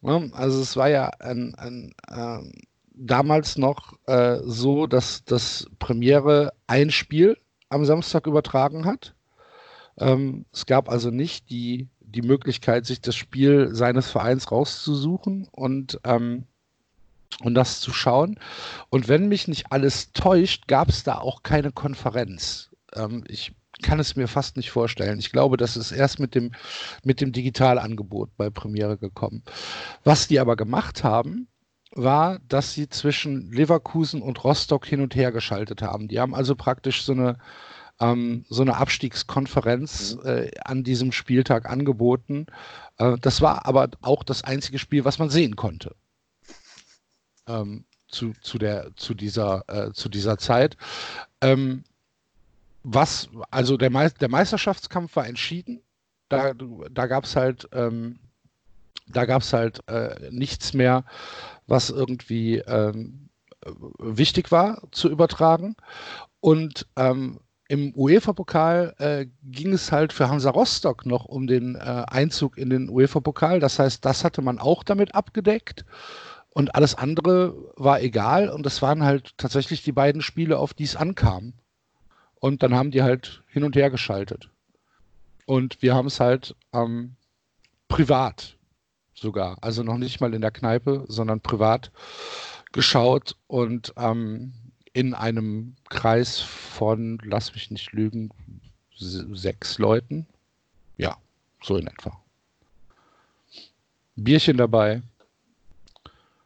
ne? 0.00 0.30
Also 0.32 0.62
es 0.62 0.76
war 0.76 0.88
ja 0.88 1.08
ein, 1.20 1.54
ein, 1.56 1.92
ähm, 2.10 2.52
damals 2.94 3.58
noch 3.58 3.98
äh, 4.06 4.38
so, 4.44 4.86
dass 4.86 5.24
das 5.24 5.66
Premiere 5.78 6.54
ein 6.66 6.90
Spiel 6.90 7.36
am 7.68 7.84
Samstag 7.84 8.26
übertragen 8.26 8.86
hat. 8.86 9.14
Ähm, 9.98 10.46
es 10.52 10.64
gab 10.66 10.88
also 10.88 11.10
nicht 11.10 11.50
die, 11.50 11.88
die 12.00 12.22
Möglichkeit, 12.22 12.86
sich 12.86 13.02
das 13.02 13.14
Spiel 13.14 13.74
seines 13.74 14.10
Vereins 14.10 14.50
rauszusuchen 14.50 15.48
und 15.52 16.00
ähm, 16.04 16.46
und 17.42 17.54
das 17.54 17.80
zu 17.80 17.94
schauen. 17.94 18.38
Und 18.90 19.08
wenn 19.08 19.28
mich 19.28 19.48
nicht 19.48 19.72
alles 19.72 20.12
täuscht, 20.12 20.68
gab 20.68 20.90
es 20.90 21.02
da 21.02 21.16
auch 21.18 21.42
keine 21.42 21.72
Konferenz. 21.72 22.70
Ähm, 22.94 23.24
ich 23.26 23.54
kann 23.82 24.00
es 24.00 24.16
mir 24.16 24.28
fast 24.28 24.56
nicht 24.56 24.70
vorstellen. 24.70 25.18
Ich 25.18 25.32
glaube, 25.32 25.56
das 25.56 25.76
ist 25.76 25.92
erst 25.92 26.20
mit 26.20 26.34
dem, 26.34 26.52
mit 27.04 27.20
dem 27.20 27.32
Digitalangebot 27.32 28.36
bei 28.36 28.50
Premiere 28.50 28.96
gekommen. 28.98 29.42
Was 30.04 30.28
die 30.28 30.40
aber 30.40 30.56
gemacht 30.56 31.04
haben, 31.04 31.48
war, 31.90 32.38
dass 32.48 32.72
sie 32.72 32.88
zwischen 32.88 33.52
Leverkusen 33.52 34.22
und 34.22 34.42
Rostock 34.44 34.86
hin 34.86 35.02
und 35.02 35.14
her 35.14 35.30
geschaltet 35.32 35.82
haben. 35.82 36.08
Die 36.08 36.20
haben 36.20 36.34
also 36.34 36.54
praktisch 36.54 37.02
so 37.02 37.12
eine, 37.12 37.38
ähm, 38.00 38.46
so 38.48 38.62
eine 38.62 38.78
Abstiegskonferenz 38.78 40.16
äh, 40.24 40.50
an 40.64 40.84
diesem 40.84 41.12
Spieltag 41.12 41.68
angeboten. 41.68 42.46
Äh, 42.96 43.18
das 43.20 43.42
war 43.42 43.66
aber 43.66 43.90
auch 44.00 44.24
das 44.24 44.42
einzige 44.44 44.78
Spiel, 44.78 45.04
was 45.04 45.18
man 45.18 45.28
sehen 45.28 45.56
konnte 45.56 45.94
ähm, 47.46 47.84
zu, 48.08 48.32
zu, 48.42 48.58
der, 48.58 48.90
zu, 48.96 49.14
dieser, 49.14 49.64
äh, 49.68 49.92
zu 49.92 50.08
dieser 50.08 50.38
Zeit. 50.38 50.76
Ähm, 51.40 51.84
was, 52.82 53.28
also 53.50 53.76
der, 53.76 53.90
Mei 53.90 54.08
der 54.08 54.28
Meisterschaftskampf 54.28 55.16
war 55.16 55.26
entschieden. 55.26 55.82
Da, 56.28 56.52
da 56.90 57.06
gab 57.06 57.24
es 57.24 57.36
halt, 57.36 57.68
ähm, 57.72 58.18
da 59.06 59.26
gab 59.26 59.42
es 59.42 59.52
halt 59.52 59.86
äh, 59.88 60.30
nichts 60.30 60.72
mehr, 60.72 61.04
was 61.66 61.90
irgendwie 61.90 62.58
ähm, 62.58 63.28
äh, 63.64 63.70
wichtig 63.98 64.50
war 64.50 64.82
zu 64.90 65.10
übertragen. 65.10 65.76
Und 66.40 66.86
ähm, 66.96 67.40
im 67.68 67.94
UEFA-Pokal 67.96 68.94
äh, 68.98 69.26
ging 69.44 69.72
es 69.72 69.92
halt 69.92 70.12
für 70.12 70.28
Hansa 70.28 70.50
Rostock 70.50 71.06
noch 71.06 71.24
um 71.24 71.46
den 71.46 71.76
äh, 71.76 72.04
Einzug 72.06 72.58
in 72.58 72.70
den 72.70 72.90
UEFA-Pokal. 72.90 73.60
Das 73.60 73.78
heißt, 73.78 74.04
das 74.04 74.24
hatte 74.24 74.42
man 74.42 74.58
auch 74.58 74.84
damit 74.84 75.14
abgedeckt. 75.14 75.84
Und 76.50 76.74
alles 76.74 76.94
andere 76.94 77.54
war 77.76 78.02
egal. 78.02 78.50
Und 78.50 78.66
das 78.66 78.82
waren 78.82 79.04
halt 79.04 79.38
tatsächlich 79.38 79.82
die 79.82 79.92
beiden 79.92 80.20
Spiele, 80.20 80.58
auf 80.58 80.74
die 80.74 80.84
es 80.84 80.96
ankam. 80.96 81.54
Und 82.42 82.64
dann 82.64 82.74
haben 82.74 82.90
die 82.90 83.04
halt 83.04 83.44
hin 83.46 83.62
und 83.62 83.76
her 83.76 83.88
geschaltet. 83.88 84.50
Und 85.46 85.80
wir 85.80 85.94
haben 85.94 86.08
es 86.08 86.18
halt 86.18 86.56
ähm, 86.72 87.14
privat 87.86 88.56
sogar, 89.14 89.58
also 89.60 89.84
noch 89.84 89.96
nicht 89.96 90.20
mal 90.20 90.34
in 90.34 90.40
der 90.40 90.50
Kneipe, 90.50 91.04
sondern 91.06 91.40
privat 91.40 91.92
geschaut 92.72 93.36
und 93.46 93.94
ähm, 93.96 94.54
in 94.92 95.14
einem 95.14 95.76
Kreis 95.88 96.40
von, 96.40 97.20
lass 97.22 97.54
mich 97.54 97.70
nicht 97.70 97.92
lügen, 97.92 98.30
se- 98.96 99.28
sechs 99.36 99.78
Leuten. 99.78 100.26
Ja, 100.96 101.16
so 101.62 101.76
in 101.76 101.86
etwa. 101.86 102.20
Bierchen 104.16 104.56
dabei, 104.56 105.02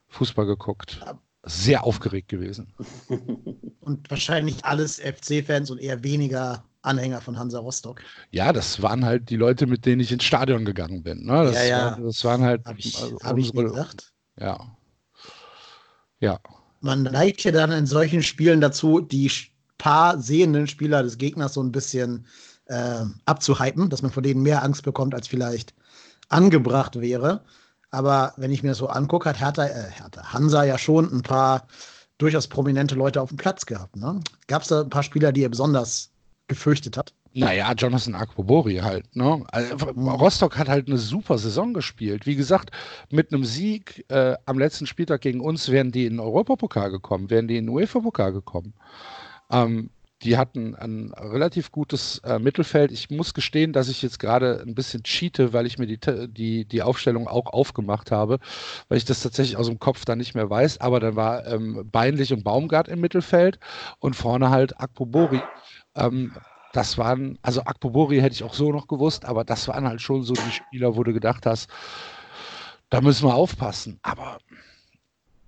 Fußball 0.09 0.45
geguckt, 0.45 1.01
sehr 1.47 1.85
aufgeregt 1.85 2.29
gewesen. 2.29 2.75
Und 3.81 4.11
wahrscheinlich 4.11 4.65
alles 4.65 4.99
FC-Fans 5.01 5.71
und 5.71 5.79
eher 5.79 6.03
weniger 6.03 6.65
Anhänger 6.83 7.21
von 7.21 7.39
Hansa 7.39 7.61
Rostock. 7.61 8.03
Ja, 8.33 8.53
das 8.53 8.83
waren 8.83 9.05
halt 9.05 9.31
die 9.31 9.37
Leute, 9.37 9.67
mit 9.69 9.87
denen 9.87 10.01
ich 10.01 10.11
ins 10.11 10.25
Stadion 10.25 10.65
gegangen 10.65 11.05
bin. 11.05 11.25
Ne? 11.25 11.45
Das, 11.45 11.55
Ja, 11.55 11.65
ja. 11.65 11.85
War, 11.93 12.01
das 12.01 12.25
waren 12.25 12.43
halt 12.43 12.65
Habe 12.67 12.81
ich, 12.81 13.01
also 13.01 13.19
hab 13.23 13.39
ich 13.39 13.51
unsere- 13.51 13.69
gedacht. 13.71 14.13
Ja. 14.41 14.77
Ja. 16.19 16.41
Man 16.81 17.05
neigt 17.05 17.45
ja 17.45 17.53
dann 17.53 17.71
in 17.71 17.87
solchen 17.87 18.23
Spielen 18.25 18.61
dazu, 18.61 19.01
die 19.01 19.31
paar 19.79 20.19
sehenden 20.21 20.67
Spieler 20.67 21.03
des 21.05 21.17
Gegners 21.19 21.55
so 21.55 21.63
ein 21.63 21.71
bisschen 21.73 22.27
äh, 22.67 23.05
abzuhypen, 23.25 23.89
dass 23.89 24.03
man 24.03 24.11
vor 24.11 24.23
denen 24.23 24.43
mehr 24.43 24.65
Angst 24.65 24.83
bekommt, 24.83 25.15
als 25.15 25.29
vielleicht 25.29 25.75
angebracht 26.29 27.01
wäre. 27.01 27.45
Aber 27.97 28.35
wenn 28.37 28.51
ich 28.51 28.63
mir 28.63 28.69
das 28.69 28.79
so 28.79 28.89
angucke, 28.89 29.27
hat 29.27 29.41
Hertha, 29.41 29.65
äh, 29.65 29.91
Hertha, 29.91 30.35
Hansa 30.35 30.65
ja 30.65 30.77
schon 30.77 31.11
ein 31.11 31.23
paar 31.23 31.67
durchaus 32.19 32.47
prominente 32.47 32.95
Leute 32.95 33.23
auf 33.23 33.31
dem 33.31 33.39
Platz 33.39 33.65
gehabt. 33.65 33.97
Ne? 33.97 34.21
Gab 34.49 34.61
es 34.61 34.69
da 34.69 34.83
ein 34.83 34.91
paar 34.91 35.03
Spieler, 35.03 35.33
die 35.33 35.41
ihr 35.41 35.49
besonders 35.49 36.11
gefürchtet 36.47 36.99
habt? 36.99 37.15
Naja, 37.33 37.73
Jonathan 37.73 38.15
Akpobori 38.15 38.77
halt. 38.77 39.17
Ne? 39.17 39.43
Also, 39.51 39.77
Rostock 39.77 40.59
hat 40.59 40.69
halt 40.69 40.89
eine 40.89 40.99
super 40.99 41.39
Saison 41.39 41.73
gespielt. 41.73 42.27
Wie 42.27 42.37
gesagt, 42.37 42.71
mit 43.09 43.33
einem 43.33 43.47
Sieg 43.47 44.05
äh, 44.09 44.35
am 44.45 44.59
letzten 44.59 44.87
Spieltag 44.87 45.23
gegen 45.23 45.41
uns 45.41 45.71
wären 45.71 45.91
die 45.91 46.05
in 46.05 46.15
den 46.15 46.21
Europapokal 46.21 46.91
gekommen, 46.91 47.31
wären 47.31 47.49
die 47.49 47.57
in 47.57 47.65
den 47.65 47.75
UEFA-Pokal 47.75 48.35
gekommen. 48.35 48.75
Ähm, 49.51 49.89
die 50.23 50.39
hatten 50.39 50.75
ein 50.75 51.13
relativ 51.13 51.71
gutes 51.71 52.19
äh, 52.21 52.39
Mittelfeld. 52.39 52.91
Ich 52.91 53.11
muss 53.11 53.35
gestehen, 53.35 53.73
dass 53.73 53.89
ich 53.89 54.01
jetzt 54.01 54.19
gerade 54.19 54.63
ein 54.67 54.75
bisschen 54.75 55.03
cheate, 55.03 55.53
weil 55.53 55.67
ich 55.67 55.79
mir 55.79 55.87
die, 55.87 55.99
die, 56.29 56.65
die 56.65 56.83
Aufstellung 56.83 57.29
auch 57.29 57.47
aufgemacht 57.53 58.11
habe, 58.11 58.39
weil 58.89 58.99
ich 58.99 59.05
das 59.05 59.23
tatsächlich 59.23 59.57
aus 59.59 59.67
dem 59.67 59.79
Kopf 59.79 60.05
dann 60.05 60.19
nicht 60.19 60.35
mehr 60.35 60.49
weiß. 60.49 60.81
Aber 60.81 61.01
dann 61.01 61.17
war 61.17 61.47
ähm, 61.47 61.89
Beinlich 61.93 62.33
und 62.33 62.45
Baumgart 62.45 62.89
im 62.89 63.01
Mittelfeld 63.01 63.59
und 63.99 64.17
vorne 64.17 64.51
halt 64.51 64.81
Akpobori. 64.81 65.41
Ähm, 65.95 66.33
das 66.73 66.97
waren, 66.97 67.39
also 67.43 67.63
Akpobori 67.63 68.21
hätte 68.21 68.35
ich 68.35 68.43
auch 68.43 68.55
so 68.55 68.73
noch 68.73 68.87
gewusst, 68.87 69.25
aber 69.27 69.45
das 69.45 69.69
waren 69.69 69.87
halt 69.87 70.01
schon 70.01 70.23
so 70.23 70.35
die 70.35 70.53
Spieler, 70.53 70.97
wo 70.97 71.05
du 71.05 71.13
gedacht 71.13 71.47
hast, 71.47 71.71
da 72.89 73.01
müssen 73.01 73.27
wir 73.27 73.35
aufpassen. 73.35 73.99
Aber 74.03 74.39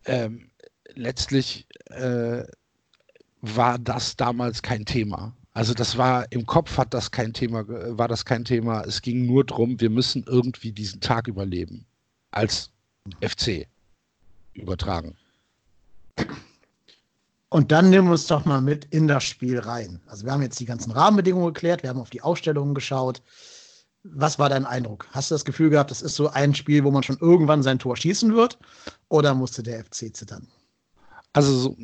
ähm, 0.04 0.50
letztlich 0.94 1.66
äh, 1.86 2.44
war 3.40 3.78
das 3.78 4.16
damals 4.16 4.62
kein 4.62 4.84
Thema. 4.84 5.34
Also 5.52 5.74
das 5.74 5.96
war 5.98 6.26
im 6.30 6.46
Kopf 6.46 6.76
hat 6.78 6.94
das 6.94 7.10
kein 7.10 7.32
Thema, 7.32 7.64
ge- 7.64 7.98
war 7.98 8.08
das 8.08 8.24
kein 8.24 8.44
Thema. 8.44 8.82
Es 8.82 9.02
ging 9.02 9.26
nur 9.26 9.44
darum, 9.44 9.80
wir 9.80 9.90
müssen 9.90 10.24
irgendwie 10.26 10.72
diesen 10.72 11.00
Tag 11.00 11.26
überleben. 11.28 11.84
Als 12.30 12.70
FC 13.20 13.66
übertragen. 14.54 15.16
Und 17.48 17.72
dann 17.72 17.88
nimm 17.90 18.10
uns 18.10 18.26
doch 18.26 18.44
mal 18.44 18.60
mit 18.60 18.84
in 18.86 19.08
das 19.08 19.24
Spiel 19.24 19.58
rein. 19.58 20.00
Also 20.06 20.26
wir 20.26 20.32
haben 20.32 20.42
jetzt 20.42 20.60
die 20.60 20.66
ganzen 20.66 20.90
Rahmenbedingungen 20.92 21.54
geklärt, 21.54 21.82
wir 21.82 21.90
haben 21.90 22.00
auf 22.00 22.10
die 22.10 22.20
Aufstellungen 22.22 22.74
geschaut. 22.74 23.22
Was 24.04 24.38
war 24.38 24.48
dein 24.48 24.66
Eindruck? 24.66 25.06
Hast 25.12 25.30
du 25.30 25.34
das 25.34 25.44
Gefühl 25.44 25.70
gehabt, 25.70 25.90
das 25.90 26.02
ist 26.02 26.14
so 26.14 26.28
ein 26.28 26.54
Spiel, 26.54 26.84
wo 26.84 26.90
man 26.90 27.02
schon 27.02 27.18
irgendwann 27.20 27.62
sein 27.62 27.78
Tor 27.78 27.96
schießen 27.96 28.34
wird? 28.34 28.58
Oder 29.08 29.34
musste 29.34 29.62
der 29.62 29.82
FC 29.84 30.14
zittern? 30.14 30.46
Also 31.32 31.52
so, 31.56 31.76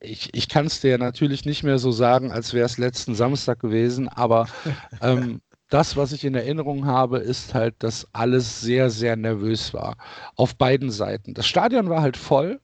ich, 0.00 0.34
ich 0.34 0.48
kann 0.48 0.66
es 0.66 0.80
dir 0.80 0.98
natürlich 0.98 1.44
nicht 1.44 1.62
mehr 1.62 1.78
so 1.78 1.92
sagen, 1.92 2.32
als 2.32 2.52
wäre 2.54 2.66
es 2.66 2.78
letzten 2.78 3.14
Samstag 3.14 3.60
gewesen, 3.60 4.08
aber 4.08 4.48
ähm, 5.02 5.40
das, 5.68 5.96
was 5.96 6.12
ich 6.12 6.24
in 6.24 6.34
Erinnerung 6.34 6.86
habe, 6.86 7.18
ist 7.18 7.54
halt, 7.54 7.74
dass 7.80 8.08
alles 8.12 8.60
sehr, 8.60 8.90
sehr 8.90 9.16
nervös 9.16 9.74
war. 9.74 9.96
Auf 10.34 10.56
beiden 10.56 10.90
Seiten. 10.90 11.34
Das 11.34 11.46
Stadion 11.46 11.90
war 11.90 12.00
halt 12.00 12.16
voll. 12.16 12.60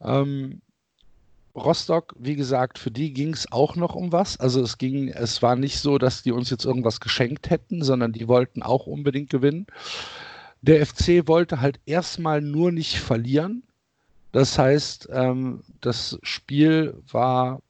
Ähm, 0.00 0.60
Rostock, 1.54 2.14
wie 2.18 2.34
gesagt, 2.34 2.78
für 2.78 2.90
die 2.90 3.12
ging 3.12 3.32
es 3.32 3.50
auch 3.52 3.76
noch 3.76 3.94
um 3.94 4.10
was. 4.10 4.40
Also 4.40 4.62
es 4.62 4.78
ging, 4.78 5.08
es 5.08 5.42
war 5.42 5.54
nicht 5.54 5.78
so, 5.78 5.98
dass 5.98 6.22
die 6.22 6.32
uns 6.32 6.50
jetzt 6.50 6.64
irgendwas 6.64 7.00
geschenkt 7.00 7.50
hätten, 7.50 7.82
sondern 7.82 8.12
die 8.12 8.26
wollten 8.26 8.62
auch 8.62 8.86
unbedingt 8.86 9.30
gewinnen. 9.30 9.66
Der 10.62 10.84
FC 10.84 11.28
wollte 11.28 11.60
halt 11.60 11.80
erstmal 11.84 12.40
nur 12.40 12.72
nicht 12.72 12.98
verlieren. 12.98 13.64
Das 14.32 14.58
heißt, 14.58 15.08
ähm, 15.12 15.62
das 15.80 16.18
Spiel 16.22 16.94
war, 17.10 17.60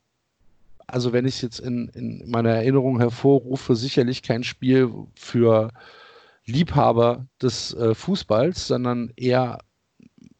also 0.86 1.12
wenn 1.12 1.26
ich 1.26 1.36
es 1.36 1.42
jetzt 1.42 1.58
in, 1.60 1.88
in 1.88 2.30
meiner 2.30 2.50
Erinnerung 2.50 2.98
hervorrufe, 3.00 3.74
sicherlich 3.76 4.22
kein 4.22 4.44
Spiel 4.44 4.90
für 5.14 5.70
Liebhaber 6.46 7.26
des 7.40 7.74
äh, 7.74 7.94
Fußballs, 7.94 8.66
sondern 8.66 9.12
eher 9.16 9.58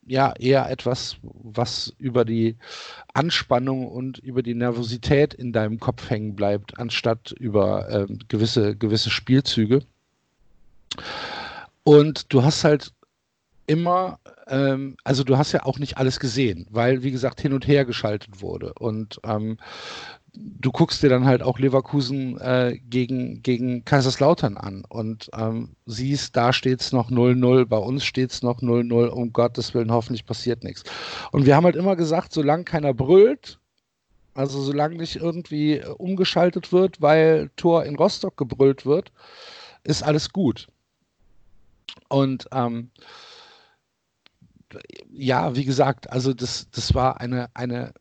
ja 0.05 0.35
eher 0.39 0.69
etwas, 0.71 1.17
was 1.23 1.95
über 1.99 2.25
die 2.25 2.57
Anspannung 3.15 3.87
und 3.89 4.19
über 4.19 4.43
die 4.43 4.55
Nervosität 4.55 5.33
in 5.33 5.53
deinem 5.53 5.79
Kopf 5.79 6.11
hängen 6.11 6.35
bleibt, 6.35 6.79
anstatt 6.79 7.33
über 7.33 7.89
ähm, 7.89 8.19
gewisse, 8.29 8.77
gewisse 8.77 9.11
Spielzüge. 9.11 9.83
Und 11.85 12.33
du 12.33 12.43
hast 12.43 12.65
halt 12.65 12.93
immer, 13.67 14.19
ähm, 14.49 14.97
also 15.05 15.25
du 15.25 15.39
hast 15.39 15.53
ja 15.53 15.65
auch 15.65 15.79
nicht 15.79 15.99
alles 15.99 16.21
gesehen, 16.21 16.67
weil, 16.71 17.03
wie 17.03 17.11
gesagt, 17.11 17.41
hin 17.41 17.53
und 17.53 17.67
her 17.67 17.85
geschaltet 17.85 18.41
wurde. 18.43 18.73
Und 18.75 19.21
ähm, 19.25 19.59
du 20.35 20.73
guckst 20.73 21.03
dir 21.03 21.09
dann 21.09 21.27
halt 21.27 21.43
auch 21.43 21.59
Leverkusen 21.59 22.41
äh, 22.41 22.79
gegen, 22.85 23.43
gegen 23.43 23.85
Kaiserslautern 23.85 24.57
an 24.57 24.85
und 24.89 25.31
ähm, 25.37 25.77
siehst, 25.87 26.37
da 26.37 26.53
steht 26.53 26.81
es 26.81 26.93
noch 26.93 27.11
0-0, 27.11 27.67
bei 27.67 27.77
uns 27.77 28.05
steht 28.05 28.33
es 28.33 28.43
noch 28.43 28.61
0-0, 28.61 29.09
um 29.09 29.33
Gottes 29.33 29.75
Willen, 29.75 29.93
hoffentlich 29.93 30.25
passiert 30.25 30.65
nichts. 30.65 30.85
Und 31.33 31.45
wir 31.45 31.55
haben 31.55 31.65
halt 31.65 31.77
immer 31.77 31.97
gesagt, 31.97 32.33
solange 32.33 32.65
keiner 32.65 32.95
brüllt, 32.95 33.59
also 34.35 34.63
solange 34.63 34.97
nicht 34.97 35.17
irgendwie 35.17 35.77
äh, 35.77 35.87
umgeschaltet 35.87 36.73
wird, 36.73 37.03
weil 37.03 37.51
Tor 37.57 37.85
in 37.85 37.97
Rostock 37.97 38.37
gebrüllt 38.37 38.87
wird, 38.87 39.13
ist 39.85 40.03
alles 40.03 40.31
gut. 40.33 40.69
Und 42.09 42.49
ähm, 42.53 42.91
ja, 45.11 45.55
wie 45.57 45.65
gesagt, 45.65 46.11
also 46.11 46.33
das, 46.33 46.69
das 46.71 46.95
war 46.95 47.21
eine, 47.21 47.49
eine 47.55 47.93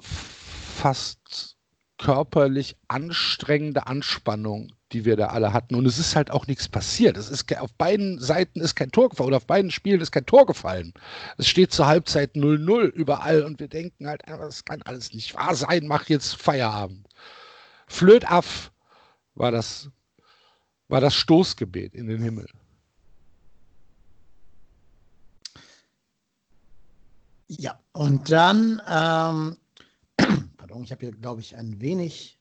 fast 0.00 1.56
körperlich 1.98 2.76
anstrengende 2.88 3.86
Anspannung, 3.86 4.72
die 4.90 5.04
wir 5.04 5.16
da 5.16 5.28
alle 5.28 5.52
hatten. 5.52 5.76
Und 5.76 5.86
es 5.86 5.98
ist 5.98 6.16
halt 6.16 6.30
auch 6.32 6.48
nichts 6.48 6.68
passiert. 6.68 7.16
Es 7.16 7.30
ist 7.30 7.56
auf 7.58 7.72
beiden 7.74 8.18
Seiten 8.18 8.60
ist 8.60 8.74
kein 8.74 8.90
Tor 8.90 9.08
gefallen 9.08 9.28
oder 9.28 9.36
auf 9.36 9.46
beiden 9.46 9.70
Spielen 9.70 10.00
ist 10.00 10.10
kein 10.10 10.26
Tor 10.26 10.46
gefallen. 10.46 10.92
Es 11.38 11.46
steht 11.46 11.72
zur 11.72 11.86
Halbzeit 11.86 12.34
0-0 12.34 12.86
überall 12.88 13.44
und 13.44 13.60
wir 13.60 13.68
denken 13.68 14.08
halt, 14.08 14.22
das 14.26 14.64
kann 14.64 14.82
alles 14.82 15.12
nicht 15.12 15.34
wahr 15.34 15.54
sein, 15.54 15.86
mach 15.86 16.08
jetzt 16.08 16.34
Feierabend. 16.34 17.06
Flöt 17.86 18.28
af 18.28 18.72
war 19.34 19.52
das, 19.52 19.90
war 20.88 21.00
das 21.00 21.14
Stoßgebet 21.14 21.94
in 21.94 22.08
den 22.08 22.22
Himmel. 22.22 22.46
Ja, 27.58 27.78
und 27.92 28.30
dann 28.30 28.80
ähm, 28.88 29.56
Pardon, 30.56 30.84
ich 30.84 30.90
habe 30.90 31.00
hier, 31.00 31.12
glaube 31.12 31.40
ich, 31.40 31.56
einen 31.56 31.80
wenig 31.80 32.38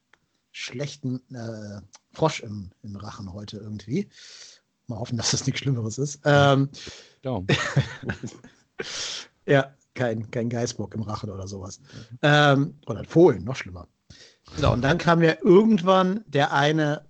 schlechten 0.52 1.22
äh, 1.34 1.82
Frosch 2.14 2.42
im, 2.42 2.72
im, 2.84 2.96
Rachen 2.96 3.34
heute 3.34 3.58
irgendwie. 3.58 4.10
Mal 4.88 5.00
hoffen, 5.00 5.18
dass 5.18 5.32
das 5.32 5.46
nichts 5.46 5.62
Schlimmeres 5.62 5.98
ist. 5.98 6.20
Ähm, 6.26 6.70
ja, 9.46 9.74
kein, 9.96 10.30
kein 10.32 10.50
Geißbock 10.50 10.96
im 10.96 11.04
Rachen 11.04 11.30
oder 11.30 11.48
sowas. 11.48 11.80
Ähm, 12.22 12.76
oder 12.86 13.00
ein 13.00 13.06
Fohlen, 13.06 13.44
noch 13.44 13.56
schlimmer. 13.56 13.88
So, 14.58 14.72
und 14.72 14.82
dann 14.82 14.98
kam 14.98 15.22
ja 15.22 15.36
irgendwann 15.42 16.24
der 16.28 16.54
eine 16.54 17.06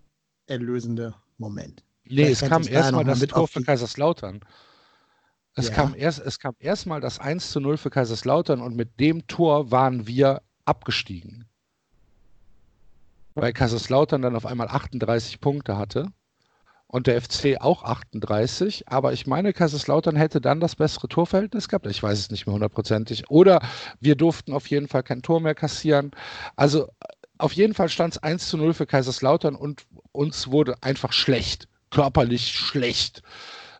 erlösende 0.47 1.15
Moment. 1.37 1.83
Nee, 2.05 2.25
Vielleicht 2.25 2.43
es 2.43 2.49
kam 2.49 2.67
erstmal 2.67 3.05
das 3.05 3.19
Tor 3.21 3.47
für 3.47 3.63
Kaiserslautern. 3.63 4.41
Es, 5.55 5.67
ja. 5.67 5.73
kam 5.73 5.95
erst, 5.95 6.19
es 6.19 6.39
kam 6.39 6.55
erstmal 6.59 7.01
das 7.01 7.19
1 7.19 7.51
zu 7.51 7.59
0 7.59 7.77
für 7.77 7.89
Kaiserslautern 7.89 8.61
und 8.61 8.75
mit 8.75 8.99
dem 8.99 9.27
Tor 9.27 9.71
waren 9.71 10.07
wir 10.07 10.41
abgestiegen. 10.65 11.45
Weil 13.33 13.53
Kaiserslautern 13.53 14.21
dann 14.21 14.35
auf 14.35 14.45
einmal 14.45 14.67
38 14.67 15.39
Punkte 15.41 15.77
hatte 15.77 16.07
und 16.87 17.07
der 17.07 17.21
FC 17.21 17.57
auch 17.59 17.83
38. 17.83 18.89
Aber 18.89 19.13
ich 19.13 19.27
meine, 19.27 19.53
Kaiserslautern 19.53 20.15
hätte 20.15 20.41
dann 20.41 20.59
das 20.59 20.75
bessere 20.75 21.07
Torverhältnis 21.07 21.69
gehabt. 21.69 21.87
Ich 21.87 22.03
weiß 22.03 22.19
es 22.19 22.31
nicht 22.31 22.45
mehr 22.45 22.53
hundertprozentig. 22.53 23.29
Oder 23.29 23.61
wir 23.99 24.15
durften 24.15 24.53
auf 24.53 24.67
jeden 24.67 24.87
Fall 24.87 25.03
kein 25.03 25.21
Tor 25.21 25.39
mehr 25.39 25.55
kassieren. 25.55 26.11
Also 26.55 26.89
auf 27.37 27.53
jeden 27.53 27.73
Fall 27.73 27.89
stand 27.89 28.15
es 28.15 28.23
1 28.23 28.49
zu 28.49 28.57
0 28.57 28.73
für 28.73 28.85
Kaiserslautern 28.85 29.55
und 29.55 29.83
uns 30.11 30.51
wurde 30.51 30.75
einfach 30.81 31.13
schlecht, 31.13 31.67
körperlich 31.89 32.51
schlecht. 32.51 33.23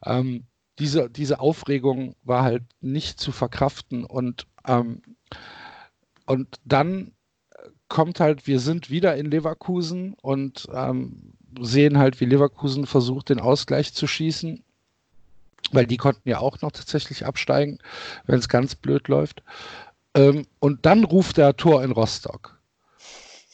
Ähm, 0.05 0.47
diese, 0.81 1.11
diese 1.11 1.39
Aufregung 1.39 2.15
war 2.23 2.41
halt 2.41 2.63
nicht 2.81 3.19
zu 3.19 3.31
verkraften 3.31 4.03
und 4.03 4.47
ähm, 4.67 5.03
und 6.25 6.59
dann 6.65 7.11
kommt 7.87 8.19
halt, 8.19 8.47
wir 8.47 8.59
sind 8.59 8.89
wieder 8.89 9.15
in 9.15 9.29
Leverkusen 9.29 10.15
und 10.21 10.67
ähm, 10.73 11.33
sehen 11.59 11.99
halt, 11.99 12.19
wie 12.19 12.25
Leverkusen 12.25 12.87
versucht, 12.87 13.29
den 13.29 13.39
Ausgleich 13.39 13.93
zu 13.93 14.07
schießen, 14.07 14.63
weil 15.71 15.85
die 15.85 15.97
konnten 15.97 16.27
ja 16.27 16.39
auch 16.39 16.61
noch 16.61 16.71
tatsächlich 16.71 17.25
absteigen, 17.25 17.77
wenn 18.25 18.39
es 18.39 18.49
ganz 18.49 18.73
blöd 18.73 19.07
läuft. 19.07 19.43
Ähm, 20.15 20.47
und 20.59 20.85
dann 20.85 21.03
ruft 21.03 21.37
der 21.37 21.55
Tor 21.57 21.83
in 21.83 21.91
Rostock. 21.91 22.59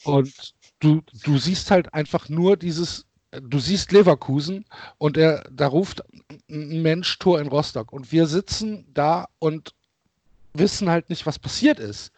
Und 0.04 0.54
du, 0.80 1.02
du 1.24 1.36
siehst 1.36 1.70
halt 1.70 1.92
einfach 1.92 2.28
nur 2.28 2.56
dieses, 2.56 3.07
du 3.30 3.58
siehst 3.58 3.92
Leverkusen 3.92 4.64
und 4.98 5.16
er, 5.16 5.44
da 5.50 5.66
ruft 5.66 6.02
ein 6.50 6.82
Mensch 6.82 7.18
Tor 7.18 7.40
in 7.40 7.48
Rostock. 7.48 7.92
Und 7.92 8.12
wir 8.12 8.26
sitzen 8.26 8.86
da 8.92 9.28
und 9.38 9.74
wissen 10.54 10.88
halt 10.88 11.10
nicht, 11.10 11.26
was 11.26 11.38
passiert 11.38 11.78
ist. 11.78 12.12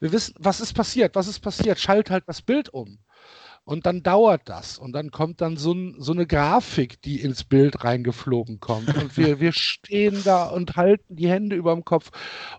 Wir 0.00 0.12
wissen, 0.12 0.34
was 0.38 0.60
ist 0.60 0.74
passiert, 0.74 1.14
was 1.14 1.28
ist 1.28 1.40
passiert, 1.40 1.78
schalt 1.78 2.10
halt 2.10 2.24
das 2.26 2.42
Bild 2.42 2.68
um. 2.68 2.98
Und 3.64 3.84
dann 3.84 4.02
dauert 4.02 4.48
das. 4.48 4.78
Und 4.78 4.92
dann 4.92 5.10
kommt 5.10 5.42
dann 5.42 5.58
so, 5.58 5.72
ein, 5.72 5.96
so, 5.98 6.12
eine 6.12 6.26
Grafik, 6.26 7.02
die 7.02 7.20
ins 7.20 7.44
Bild 7.44 7.84
reingeflogen 7.84 8.60
kommt. 8.60 8.96
Und 8.96 9.16
wir, 9.18 9.40
wir 9.40 9.52
stehen 9.52 10.22
da 10.24 10.46
und 10.46 10.76
halten 10.76 11.16
die 11.16 11.28
Hände 11.28 11.54
über 11.54 11.74
dem 11.74 11.84
Kopf 11.84 12.10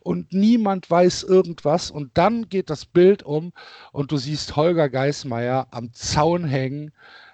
und 0.02 0.32
niemand 0.34 0.92
weiß 0.92 1.24
irgendwas. 1.24 1.90
Und 1.90 2.12
dann 2.16 2.48
geht 2.48 2.70
das 2.70 2.86
Bild 2.86 3.24
um 3.24 3.54
und 3.92 4.12
du 4.12 4.18
siehst 4.18 4.56
Holger 4.56 4.88
Geismeier 4.88 5.68
am 5.72 5.94
Zaun 5.94 6.46
hängen, 6.46 6.92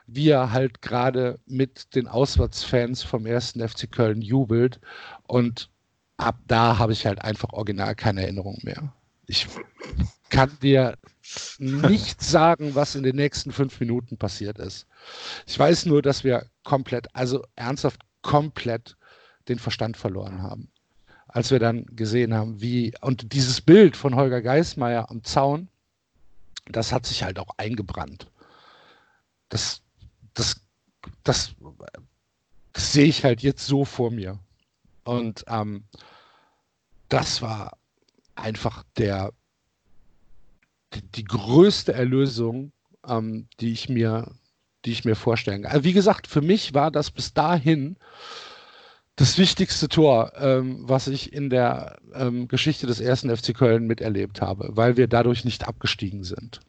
wie 0.07 0.29
er 0.29 0.51
halt 0.51 0.81
gerade 0.81 1.39
mit 1.45 1.95
den 1.95 2.07
Auswärtsfans 2.07 3.03
vom 3.03 3.25
ersten 3.25 3.67
FC 3.67 3.91
Köln 3.91 4.21
jubelt. 4.21 4.79
Und 5.23 5.69
ab 6.17 6.37
da 6.47 6.77
habe 6.77 6.93
ich 6.93 7.05
halt 7.05 7.21
einfach 7.21 7.53
original 7.53 7.95
keine 7.95 8.23
Erinnerung 8.23 8.59
mehr. 8.63 8.93
Ich 9.27 9.47
kann 10.29 10.57
dir 10.61 10.97
nicht 11.57 12.21
sagen, 12.23 12.75
was 12.75 12.95
in 12.95 13.03
den 13.03 13.15
nächsten 13.15 13.51
fünf 13.51 13.79
Minuten 13.79 14.17
passiert 14.17 14.59
ist. 14.59 14.85
Ich 15.47 15.57
weiß 15.57 15.85
nur, 15.85 16.01
dass 16.01 16.23
wir 16.23 16.45
komplett, 16.63 17.07
also 17.15 17.43
ernsthaft 17.55 18.01
komplett 18.21 18.95
den 19.47 19.59
Verstand 19.59 19.97
verloren 19.97 20.41
haben. 20.41 20.69
Als 21.27 21.51
wir 21.51 21.59
dann 21.59 21.85
gesehen 21.87 22.33
haben, 22.33 22.61
wie, 22.61 22.93
und 23.01 23.33
dieses 23.33 23.61
Bild 23.61 23.97
von 23.97 24.15
Holger 24.15 24.41
Geismeier 24.41 25.09
am 25.09 25.23
Zaun, 25.23 25.67
das 26.67 26.91
hat 26.91 27.05
sich 27.05 27.23
halt 27.23 27.39
auch 27.39 27.49
eingebrannt. 27.57 28.27
Das, 29.49 29.81
das, 30.35 30.61
das, 31.23 31.55
das 32.73 32.93
sehe 32.93 33.05
ich 33.05 33.23
halt 33.23 33.41
jetzt 33.41 33.65
so 33.65 33.83
vor 33.83 34.11
mir. 34.11 34.39
Und 35.03 35.43
ähm, 35.47 35.83
das 37.09 37.41
war 37.41 37.77
einfach 38.35 38.83
der, 38.97 39.31
die, 40.93 41.01
die 41.01 41.23
größte 41.23 41.93
Erlösung, 41.93 42.71
ähm, 43.07 43.47
die 43.59 43.71
ich 43.71 43.89
mir, 43.89 44.31
die 44.83 44.91
ich 44.91 45.05
mir 45.05 45.15
vorstellen 45.15 45.63
kann. 45.63 45.71
Also 45.71 45.83
wie 45.83 45.93
gesagt, 45.93 46.27
für 46.27 46.41
mich 46.41 46.73
war 46.73 46.91
das 46.91 47.11
bis 47.11 47.33
dahin 47.33 47.97
das 49.15 49.37
wichtigste 49.37 49.87
Tor, 49.87 50.33
ähm, 50.35 50.79
was 50.81 51.07
ich 51.07 51.31
in 51.31 51.49
der 51.49 51.97
ähm, 52.13 52.47
Geschichte 52.49 52.85
des 52.85 52.99
ersten 52.99 53.35
FC 53.35 53.55
Köln 53.55 53.87
miterlebt 53.87 54.41
habe, 54.41 54.69
weil 54.71 54.97
wir 54.97 55.07
dadurch 55.07 55.45
nicht 55.45 55.67
abgestiegen 55.67 56.23
sind. 56.23 56.59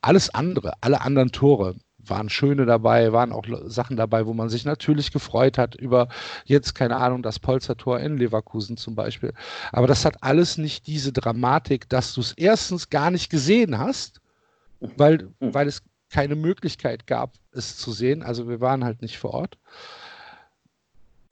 Alles 0.00 0.30
andere, 0.30 0.72
alle 0.80 1.02
anderen 1.02 1.32
Tore 1.32 1.76
waren 2.06 2.28
schöne 2.28 2.66
dabei, 2.66 3.12
waren 3.12 3.32
auch 3.32 3.44
Sachen 3.64 3.96
dabei, 3.96 4.26
wo 4.26 4.34
man 4.34 4.48
sich 4.48 4.64
natürlich 4.64 5.12
gefreut 5.12 5.58
hat 5.58 5.74
über 5.74 6.08
jetzt, 6.44 6.74
keine 6.74 6.96
Ahnung, 6.96 7.22
das 7.22 7.38
Polstertor 7.38 8.00
in 8.00 8.16
Leverkusen 8.16 8.76
zum 8.76 8.94
Beispiel. 8.94 9.32
Aber 9.70 9.86
das 9.86 10.04
hat 10.04 10.22
alles 10.22 10.58
nicht 10.58 10.86
diese 10.86 11.12
Dramatik, 11.12 11.88
dass 11.88 12.14
du 12.14 12.20
es 12.20 12.32
erstens 12.32 12.90
gar 12.90 13.10
nicht 13.10 13.30
gesehen 13.30 13.78
hast, 13.78 14.20
weil, 14.80 15.28
weil 15.40 15.68
es 15.68 15.82
keine 16.10 16.34
Möglichkeit 16.34 17.06
gab, 17.06 17.34
es 17.52 17.76
zu 17.76 17.92
sehen. 17.92 18.22
Also 18.22 18.48
wir 18.48 18.60
waren 18.60 18.84
halt 18.84 19.00
nicht 19.02 19.18
vor 19.18 19.34
Ort 19.34 19.58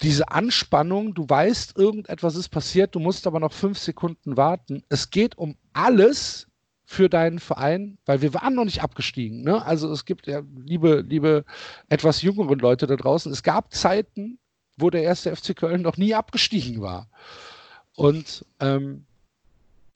diese 0.02 0.30
Anspannung, 0.30 1.14
du 1.14 1.28
weißt, 1.28 1.76
irgendetwas 1.76 2.36
ist 2.36 2.48
passiert, 2.48 2.94
du 2.94 3.00
musst 3.00 3.26
aber 3.26 3.40
noch 3.40 3.52
fünf 3.52 3.78
Sekunden 3.78 4.36
warten. 4.36 4.82
Es 4.88 5.10
geht 5.10 5.36
um 5.36 5.56
alles 5.72 6.46
für 6.90 7.08
deinen 7.08 7.38
Verein, 7.38 7.98
weil 8.04 8.20
wir 8.20 8.34
waren 8.34 8.56
noch 8.56 8.64
nicht 8.64 8.82
abgestiegen. 8.82 9.42
Ne? 9.42 9.64
Also 9.64 9.92
es 9.92 10.04
gibt 10.06 10.26
ja, 10.26 10.42
liebe, 10.56 11.04
liebe 11.08 11.44
etwas 11.88 12.20
jüngeren 12.20 12.58
Leute 12.58 12.88
da 12.88 12.96
draußen, 12.96 13.30
es 13.30 13.44
gab 13.44 13.72
Zeiten, 13.72 14.40
wo 14.76 14.90
der 14.90 15.04
erste 15.04 15.36
FC 15.36 15.54
Köln 15.54 15.82
noch 15.82 15.96
nie 15.96 16.16
abgestiegen 16.16 16.80
war. 16.80 17.06
Und 17.94 18.44
ähm, 18.58 19.06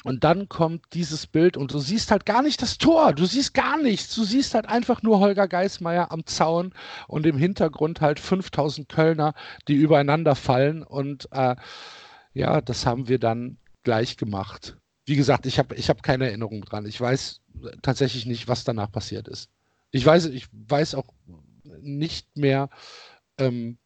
und 0.04 0.22
dann 0.22 0.48
kommt 0.48 0.84
dieses 0.92 1.26
Bild 1.26 1.56
und 1.56 1.72
du 1.72 1.80
siehst 1.80 2.12
halt 2.12 2.26
gar 2.26 2.42
nicht 2.42 2.62
das 2.62 2.78
Tor, 2.78 3.12
du 3.12 3.24
siehst 3.24 3.54
gar 3.54 3.76
nichts, 3.76 4.14
du 4.14 4.22
siehst 4.22 4.54
halt 4.54 4.68
einfach 4.68 5.02
nur 5.02 5.18
Holger 5.18 5.48
Geismeier 5.48 6.12
am 6.12 6.26
Zaun 6.26 6.74
und 7.08 7.26
im 7.26 7.38
Hintergrund 7.38 8.02
halt 8.02 8.20
5000 8.20 8.88
Kölner, 8.88 9.34
die 9.66 9.74
übereinander 9.74 10.36
fallen 10.36 10.84
und 10.84 11.26
äh, 11.32 11.56
ja, 12.34 12.60
das 12.60 12.86
haben 12.86 13.08
wir 13.08 13.18
dann 13.18 13.56
gleich 13.82 14.16
gemacht. 14.16 14.76
Wie 15.06 15.16
gesagt, 15.16 15.46
ich 15.46 15.58
habe 15.58 15.74
ich 15.74 15.90
hab 15.90 16.02
keine 16.02 16.26
Erinnerung 16.28 16.62
dran. 16.62 16.86
Ich 16.86 17.00
weiß 17.00 17.40
tatsächlich 17.82 18.26
nicht, 18.26 18.48
was 18.48 18.64
danach 18.64 18.90
passiert 18.90 19.28
ist. 19.28 19.50
Ich 19.90 20.04
weiß, 20.04 20.26
ich 20.26 20.48
weiß 20.52 20.94
auch 20.94 21.12
nicht 21.80 22.36
mehr, 22.36 22.70
ähm, 23.38 23.78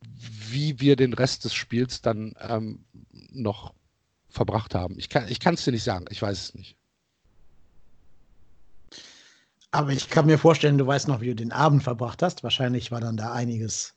wie 0.00 0.80
wir 0.80 0.96
den 0.96 1.12
Rest 1.12 1.44
des 1.44 1.54
Spiels 1.54 2.02
dann 2.02 2.34
ähm, 2.40 2.84
noch 3.32 3.74
verbracht 4.28 4.74
haben. 4.74 4.98
Ich 4.98 5.08
kann 5.08 5.54
es 5.54 5.64
dir 5.64 5.72
nicht 5.72 5.84
sagen, 5.84 6.06
ich 6.10 6.20
weiß 6.20 6.38
es 6.40 6.54
nicht. 6.54 6.76
Aber 9.70 9.90
ich 9.90 10.08
kann 10.08 10.26
mir 10.26 10.38
vorstellen, 10.38 10.78
du 10.78 10.86
weißt 10.86 11.08
noch, 11.08 11.20
wie 11.20 11.26
du 11.26 11.34
den 11.34 11.50
Abend 11.50 11.82
verbracht 11.82 12.22
hast. 12.22 12.44
Wahrscheinlich 12.44 12.92
war 12.92 13.00
dann 13.00 13.16
da 13.16 13.32
einiges 13.32 13.94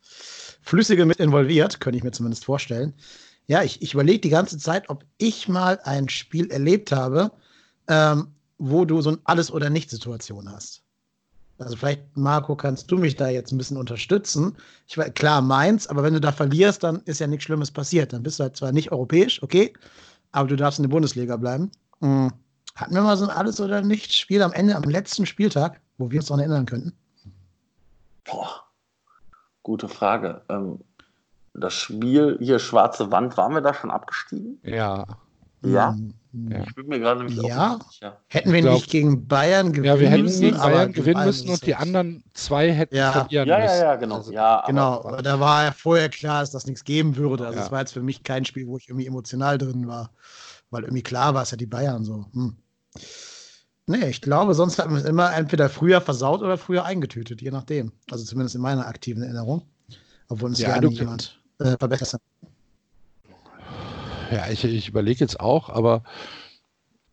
Flüssige 0.62 1.06
mit 1.06 1.20
involviert, 1.20 1.80
könnte 1.80 1.98
ich 1.98 2.04
mir 2.04 2.12
zumindest 2.12 2.46
vorstellen. 2.46 2.96
Ja, 3.48 3.64
ich, 3.64 3.82
ich 3.82 3.94
überlege 3.94 4.20
die 4.20 4.30
ganze 4.30 4.58
Zeit, 4.58 4.90
ob 4.90 5.06
ich 5.18 5.48
mal 5.48 5.80
ein 5.84 6.10
Spiel 6.10 6.52
erlebt 6.52 6.92
habe, 6.92 7.32
ähm, 7.88 8.28
wo 8.58 8.86
du 8.86 9.02
so 9.02 9.12
ein 9.12 9.20
Alles- 9.24 9.52
oder 9.52 9.70
Nicht-Situation 9.70 10.52
hast. 10.52 10.84
Also 11.60 11.76
vielleicht, 11.76 12.16
Marco, 12.16 12.56
kannst 12.56 12.92
du 12.92 12.98
mich 12.98 13.16
da 13.16 13.30
jetzt 13.30 13.52
ein 13.52 13.58
bisschen 13.58 13.78
unterstützen. 13.78 14.56
Ich 14.88 14.98
war 14.98 15.10
klar 15.10 15.42
meins, 15.42 15.88
aber 15.88 16.04
wenn 16.04 16.14
du 16.14 16.22
da 16.22 16.32
verlierst, 16.32 16.84
dann 16.84 17.02
ist 17.06 17.20
ja 17.20 17.28
nichts 17.28 17.46
Schlimmes 17.46 17.72
passiert. 17.72 18.14
Dann 18.14 18.22
bist 18.22 18.40
du 18.40 18.44
halt 18.44 18.58
zwar 18.58 18.72
nicht 18.72 18.92
europäisch, 18.92 19.42
okay, 19.42 19.74
aber 20.34 20.48
du 20.48 20.56
darfst 20.56 20.80
in 20.80 20.84
der 20.84 20.90
Bundesliga 20.90 21.36
bleiben. 21.38 21.72
Mhm. 22.00 22.32
Hatten 22.76 22.94
wir 22.94 23.02
mal 23.02 23.18
so 23.18 23.24
ein 23.24 23.36
Alles- 23.36 23.60
oder 23.60 23.82
Nichts-Spiel 23.82 24.42
am 24.44 24.54
Ende, 24.54 24.76
am 24.76 24.84
letzten 24.84 25.26
Spieltag, 25.26 25.82
wo 25.98 26.12
wir 26.12 26.20
uns 26.20 26.28
daran 26.28 26.42
erinnern 26.42 26.68
könnten? 26.68 26.94
Boah, 28.26 28.66
gute 29.64 29.90
Frage. 29.90 30.44
Ähm, 30.50 30.80
das 31.58 31.74
Spiel 31.74 32.38
hier, 32.40 32.60
Schwarze 32.60 33.12
Wand, 33.12 33.38
waren 33.38 33.54
wir 33.54 33.62
da 33.62 33.74
schon 33.74 33.92
abgestiegen? 33.92 34.60
Ja. 34.64 35.06
Ja? 35.64 35.92
Mhm. 35.92 36.14
Ich 36.68 36.76
bin 36.76 36.88
mir 36.88 37.00
gerade 37.00 37.24
nämlich 37.24 37.42
ja. 37.48 37.74
auch 37.74 37.78
nicht 37.80 37.92
sicher. 37.94 38.18
Hätten 38.28 38.54
wir 38.54 38.62
glaub, 38.62 38.76
nicht 38.76 38.90
gegen 38.92 39.28
Bayern 39.28 39.72
gewinnen 39.72 39.86
Ja, 39.96 40.00
wir 40.00 40.10
hätten 40.10 40.24
müssen, 40.24 40.42
gegen 40.42 40.58
aber 40.58 40.72
Bayern 40.76 40.94
gewinnen 40.94 41.26
müssen 41.26 41.50
und 41.50 41.66
die 41.66 41.74
anderen 41.74 42.24
zwei 42.36 42.72
hätten 42.72 42.96
Ja. 42.96 43.12
verlieren 43.12 43.48
Ja, 43.48 43.58
müssen. 43.60 43.70
ja, 43.78 43.84
ja, 43.84 43.96
genau. 43.96 44.16
Also, 44.18 44.32
ja, 44.32 44.58
aber- 44.60 44.68
Genau, 44.68 44.94
aber 45.04 45.22
da 45.24 45.40
war 45.40 45.64
ja 45.66 45.72
vorher 45.72 46.10
klar, 46.10 46.42
dass 46.42 46.52
das 46.52 46.68
nichts 46.68 46.84
geben 46.84 47.16
würde. 47.16 47.48
Also 47.48 47.58
es 47.60 47.66
Ja. 47.66 47.72
war 47.72 47.80
jetzt 47.80 47.94
für 47.94 48.04
mich 48.04 48.22
kein 48.24 48.46
Spiel, 48.46 48.68
wo 48.68 48.78
ich 48.78 48.88
irgendwie 48.90 49.08
emotional 49.08 49.58
drin 49.58 49.88
war, 49.88 50.12
weil 50.70 50.84
irgendwie 50.84 51.02
klar 51.04 51.34
war, 51.34 51.42
es 51.42 51.50
ja 51.52 51.58
die 51.58 51.66
Bayern 51.66 52.04
so. 52.06 52.26
Hm. 52.34 52.56
Nee, 53.88 54.10
ich 54.10 54.22
glaube, 54.22 54.54
sonst 54.54 54.78
hatten 54.80 54.92
wir 54.92 54.98
es 55.00 55.06
immer 55.06 55.34
entweder 55.34 55.70
früher 55.70 56.02
versaut 56.02 56.42
oder 56.42 56.58
früher 56.58 56.84
eingetütet, 56.86 57.42
je 57.42 57.52
nachdem. 57.52 57.94
Also 58.12 58.26
zumindest 58.26 58.56
in 58.56 58.62
meiner 58.62 58.86
aktiven 58.86 59.24
Erinnerung. 59.24 59.64
Obwohl 60.30 60.50
uns 60.50 60.60
Ja, 60.60 60.70
ja, 60.70 60.82
du- 60.82 60.90
nicht 60.90 61.00
jemand 61.00 61.40
äh, 61.60 61.78
verbessert. 61.78 62.22
Ja, 64.32 64.50
ich, 64.50 64.64
ich 64.64 64.90
überlege 64.90 65.20
jetzt 65.20 65.40
auch, 65.40 65.70
aber 65.70 66.04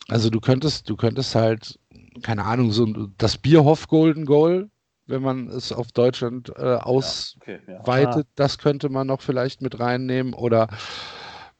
also 0.08 0.30
du 0.30 0.40
könntest, 0.40 0.88
du 0.90 0.96
könntest 0.96 1.34
halt, 1.34 1.78
keine 2.22 2.44
Ahnung, 2.44 2.72
so 2.72 2.86
das 3.18 3.38
Bierhoff 3.38 3.86
Golden 3.88 4.26
Goal, 4.26 4.68
wenn 5.06 5.22
man 5.22 5.48
es 5.48 5.72
auf 5.72 5.92
Deutschland 5.92 6.50
äh, 6.56 6.74
ausweitet, 6.74 7.68
okay, 7.68 8.18
ja. 8.18 8.22
das 8.34 8.58
könnte 8.58 8.88
man 8.88 9.06
noch 9.06 9.20
vielleicht 9.20 9.62
mit 9.62 9.78
reinnehmen. 9.78 10.34
Oder 10.34 10.68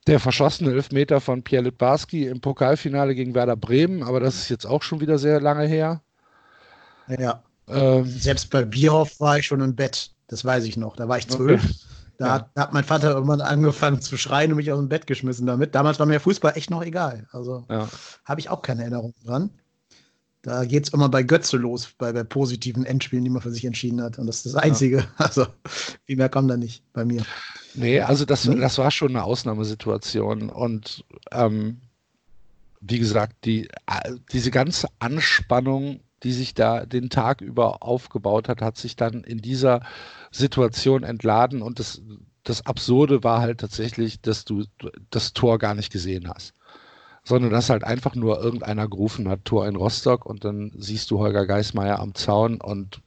der 0.07 0.21
verschossene 0.21 0.71
Elfmeter 0.73 1.21
von 1.21 1.43
Pierre 1.43 1.65
Litbarski 1.65 2.27
im 2.27 2.41
Pokalfinale 2.41 3.15
gegen 3.15 3.35
Werder 3.35 3.57
Bremen, 3.57 4.03
aber 4.03 4.21
das 4.21 4.37
ist 4.37 4.49
jetzt 4.49 4.67
auch 4.67 4.83
schon 4.83 5.01
wieder 5.01 5.19
sehr 5.19 5.41
lange 5.41 5.67
her. 5.67 6.03
Ja. 7.09 7.43
Ähm, 7.69 8.05
Selbst 8.07 8.51
bei 8.51 8.65
Bierhoff 8.65 9.19
war 9.21 9.39
ich 9.39 9.47
schon 9.47 9.61
im 9.61 9.75
Bett. 9.75 10.11
Das 10.29 10.45
weiß 10.45 10.65
ich 10.65 10.77
noch. 10.77 10.97
Da 10.97 11.09
war 11.09 11.19
ich 11.19 11.29
zwölf. 11.29 11.63
Okay. 11.63 11.75
Da, 12.19 12.27
Ja. 12.27 12.33
hat, 12.35 12.51
da 12.55 12.63
hat 12.63 12.73
mein 12.73 12.85
Vater 12.85 13.11
irgendwann 13.13 13.41
angefangen 13.41 14.01
zu 14.01 14.17
schreien 14.17 14.51
und 14.53 14.57
mich 14.57 14.71
aus 14.73 14.79
dem 14.79 14.89
Bett 14.89 15.07
geschmissen 15.07 15.47
damit. 15.47 15.75
Damals 15.75 15.99
war 15.99 16.07
mir 16.07 16.21
Fußball 16.21 16.53
echt 16.57 16.71
noch 16.71 16.83
egal. 16.83 17.27
Also 17.33 17.65
ja. 17.69 17.89
habe 18.25 18.41
ich 18.41 18.51
auch 18.51 18.63
keine 18.63 18.83
Erinnerung 18.83 19.15
dran. 19.25 19.51
Da 20.43 20.65
geht 20.67 20.85
es 20.87 20.93
immer 20.93 21.09
bei 21.09 21.23
Götze 21.23 21.57
los, 21.57 21.89
bei, 21.97 22.13
bei 22.13 22.23
positiven 22.23 22.85
Endspielen, 22.85 23.25
die 23.25 23.31
man 23.31 23.41
für 23.41 23.51
sich 23.51 23.65
entschieden 23.65 24.03
hat. 24.03 24.19
Und 24.19 24.27
das 24.27 24.37
ist 24.45 24.55
das 24.55 24.63
Einzige. 24.63 25.05
Also 25.17 25.47
viel 26.05 26.17
mehr 26.17 26.29
kam 26.29 26.49
da 26.49 26.57
nicht 26.57 26.85
bei 26.93 27.05
mir. 27.05 27.25
Nee, 27.75 28.01
also 28.01 28.25
das, 28.27 28.45
Nee. 28.45 28.61
das 28.61 28.77
war 28.79 28.91
schon 28.91 29.09
eine 29.11 29.25
Ausnahmesituation. 29.25 30.51
Und 30.51 31.05
ähm, 31.33 31.81
wie 32.83 32.99
gesagt, 32.99 33.37
die, 33.47 33.69
äh, 33.87 34.13
diese 34.33 34.51
ganze 34.51 34.89
Anspannung, 34.99 36.01
die 36.25 36.33
sich 36.33 36.55
da 36.55 36.87
den 36.87 37.11
Tag 37.11 37.41
über 37.41 37.83
aufgebaut 37.83 38.49
hat, 38.49 38.63
hat 38.63 38.77
sich 38.77 38.97
dann 38.97 39.23
in 39.23 39.39
dieser 39.39 39.81
Situation 40.31 41.03
entladen. 41.03 41.63
Und 41.63 41.79
das, 41.79 42.03
das 42.43 42.67
Absurde 42.67 43.23
war 43.23 43.41
halt 43.41 43.61
tatsächlich, 43.61 44.21
dass 44.21 44.45
du 44.45 44.65
das 45.11 45.35
Tor 45.35 45.59
gar 45.59 45.75
nicht 45.75 45.93
gesehen 45.93 46.29
hast. 46.29 46.55
Sondern 47.23 47.51
dass 47.51 47.71
halt 47.71 47.85
einfach 47.85 48.15
nur 48.15 48.41
irgendeiner 48.41 48.89
gerufen 48.89 49.29
hat, 49.29 49.45
Tor 49.45 49.67
in 49.67 49.77
Rostock, 49.77 50.27
und 50.27 50.45
dann 50.45 50.73
siehst 50.77 51.11
du 51.11 51.19
Holger 51.19 51.47
Geismeier 51.47 51.99
am 52.01 52.15
Zaun 52.15 52.61
und 52.61 53.01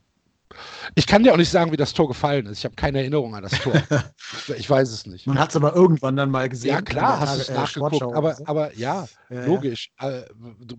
ich 0.96 1.08
kann 1.08 1.24
dir 1.24 1.34
auch 1.34 1.38
nicht 1.38 1.50
sagen, 1.50 1.72
wie 1.72 1.78
das 1.78 1.94
Tor 1.94 2.08
gefallen 2.08 2.46
ist. 2.46 2.60
Ich 2.60 2.66
habe 2.66 2.76
keine 2.76 3.00
Erinnerung 3.00 3.36
an 3.36 3.44
das 3.44 3.60
Tor. 3.60 3.74
ich 4.58 4.70
weiß 4.70 4.92
es 4.92 5.06
nicht. 5.06 5.28
Man 5.28 5.40
hat 5.40 5.50
es 5.50 5.56
aber 5.56 5.76
irgendwann 5.76 6.16
dann 6.16 6.32
mal 6.32 6.50
gesehen. 6.50 6.72
Ja, 6.72 6.82
klar, 6.82 7.20
hast 7.20 7.36
du 7.38 7.42
es 7.42 7.50
äh, 7.50 7.54
nachgeguckt, 7.54 8.02
aber, 8.16 8.36
so. 8.36 8.46
aber 8.46 8.76
ja, 8.76 9.08
Ja, 9.30 9.36
ja. 9.36 9.46
logisch. 9.46 9.92
Äh, 10.00 10.22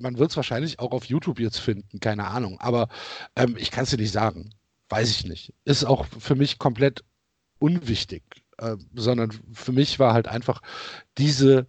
man 0.01 0.19
wird 0.19 0.31
es 0.31 0.37
wahrscheinlich 0.37 0.79
auch 0.79 0.93
auf 0.93 1.05
YouTube 1.05 1.39
jetzt 1.39 1.59
finden, 1.59 2.01
keine 2.01 2.27
Ahnung. 2.27 2.59
Aber 2.61 2.89
ähm, 3.37 3.57
ich 3.59 3.71
kann 3.71 3.85
es 3.85 3.91
dir 3.91 3.99
nicht 3.99 4.13
sagen. 4.13 4.51
Weiß 4.89 5.11
ich 5.11 5.27
nicht. 5.27 5.53
Ist 5.65 5.85
auch 5.85 6.07
für 6.19 6.35
mich 6.35 6.59
komplett 6.59 7.05
unwichtig. 7.59 8.23
Äh, 8.59 8.77
sondern 8.95 9.33
für 9.53 9.73
mich 9.73 9.99
war 9.99 10.15
halt 10.15 10.29
einfach 10.29 10.63
diese, 11.19 11.67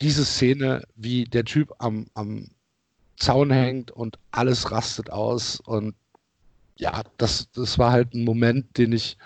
diese 0.00 0.24
Szene, 0.24 0.82
wie 0.96 1.24
der 1.24 1.44
Typ 1.44 1.72
am, 1.78 2.06
am 2.14 2.50
Zaun 3.16 3.50
hängt 3.50 3.90
und 3.90 4.18
alles 4.32 4.70
rastet 4.70 5.10
aus. 5.10 5.60
Und 5.60 5.94
ja, 6.76 7.02
das, 7.18 7.50
das 7.52 7.78
war 7.78 7.92
halt 7.92 8.14
ein 8.14 8.24
Moment, 8.24 8.76
den 8.78 8.92
ich 8.92 9.16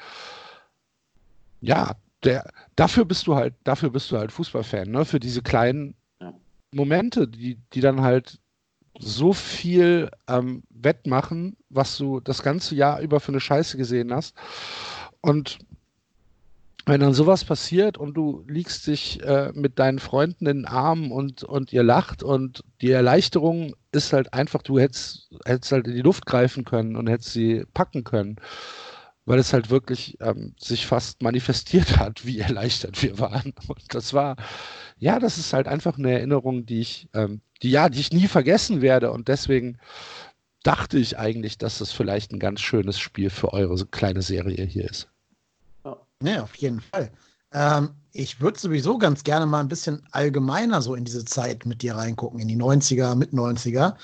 ja, 1.61 1.97
der, 2.25 2.51
dafür 2.77 3.05
bist 3.05 3.27
du 3.27 3.35
halt, 3.35 3.55
dafür 3.65 3.91
bist 3.91 4.11
du 4.11 4.19
halt 4.19 4.33
Fußballfan, 4.33 4.91
ne? 4.91 5.05
Für 5.05 5.21
diese 5.21 5.43
kleinen. 5.43 5.95
Momente, 6.71 7.27
die, 7.27 7.59
die 7.73 7.81
dann 7.81 8.03
halt 8.03 8.41
so 8.99 9.33
viel 9.33 10.11
ähm, 10.29 10.63
wettmachen, 10.71 11.57
was 11.71 11.97
du 11.97 12.21
das 12.21 12.43
ganze 12.43 12.75
Jahr 12.75 13.01
über 13.01 13.21
für 13.21 13.33
eine 13.33 13.41
Scheiße 13.41 13.77
gesehen 13.77 14.13
hast. 14.13 14.37
Und 15.21 15.59
wenn 16.89 17.01
dann 17.01 17.15
sowas 17.15 17.45
passiert 17.45 17.99
und 17.99 18.15
du 18.15 18.45
liegst 18.49 18.87
dich 18.87 19.23
äh, 19.23 19.53
mit 19.55 19.79
deinen 19.79 19.99
Freunden 19.99 20.47
in 20.47 20.59
den 20.59 20.67
Armen 20.67 21.13
und, 21.13 21.45
und 21.45 21.73
ihr 21.73 21.83
lacht 21.83 22.23
und 22.23 22.65
die 22.81 22.91
Erleichterung 22.91 23.75
ist 23.93 24.13
halt 24.13 24.33
einfach, 24.35 24.63
du 24.63 24.79
hättest, 24.79 25.31
hättest 25.45 25.73
halt 25.73 25.87
in 25.87 25.95
die 25.95 26.03
Luft 26.03 26.27
greifen 26.27 26.65
können 26.65 26.97
und 26.97 27.09
hättest 27.09 27.33
sie 27.33 27.65
packen 27.75 28.05
können 28.05 28.37
weil 29.29 29.39
es 29.39 29.53
halt 29.53 29.69
wirklich 29.69 30.17
ähm, 30.23 30.55
sich 30.59 30.87
fast 30.87 31.23
manifestiert 31.23 31.99
hat, 31.99 32.25
wie 32.25 32.39
erleichtert 32.41 33.03
wir 33.03 33.19
waren. 33.19 33.53
Und 33.69 33.95
das 33.95 34.15
war, 34.15 34.37
ja, 34.97 35.19
das 35.19 35.37
ist 35.37 35.53
halt 35.53 35.69
einfach 35.69 35.99
eine 35.99 36.13
Erinnerung, 36.13 36.65
die 36.65 36.81
ich, 36.81 37.09
ähm, 37.13 37.43
die 37.63 37.71
ja, 37.71 37.91
die 37.91 38.01
ich 38.01 38.11
nie 38.11 38.27
vergessen 38.27 38.81
werde. 38.81 39.13
Und 39.13 39.29
deswegen 39.29 39.77
dachte 40.63 40.99
ich 40.99 41.19
eigentlich, 41.19 41.59
dass 41.59 41.77
das 41.77 41.93
vielleicht 41.93 42.33
ein 42.33 42.39
ganz 42.39 42.63
schönes 42.63 42.99
Spiel 42.99 43.29
für 43.29 43.53
eure 43.53 43.77
kleine 43.87 44.23
Serie 44.23 44.65
hier 44.65 44.89
ist. 44.91 45.09
Ne, 46.21 46.43
auf 46.43 46.55
jeden 46.57 46.81
Fall. 46.81 47.11
Ähm, 47.53 47.91
ich 48.13 48.41
würde 48.41 48.59
sowieso 48.59 48.99
ganz 48.99 49.23
gerne 49.23 49.47
mal 49.47 49.61
ein 49.61 49.69
bisschen 49.69 50.03
allgemeiner 50.11 50.83
so 50.83 50.95
in 50.95 51.05
diese 51.05 51.25
Zeit 51.25 51.65
mit 51.65 51.83
dir 51.83 51.95
reingucken, 51.95 52.41
in 52.41 52.49
die 52.49 52.57
90er, 52.57 53.15
mit 53.15 53.33
90er. 53.33 53.95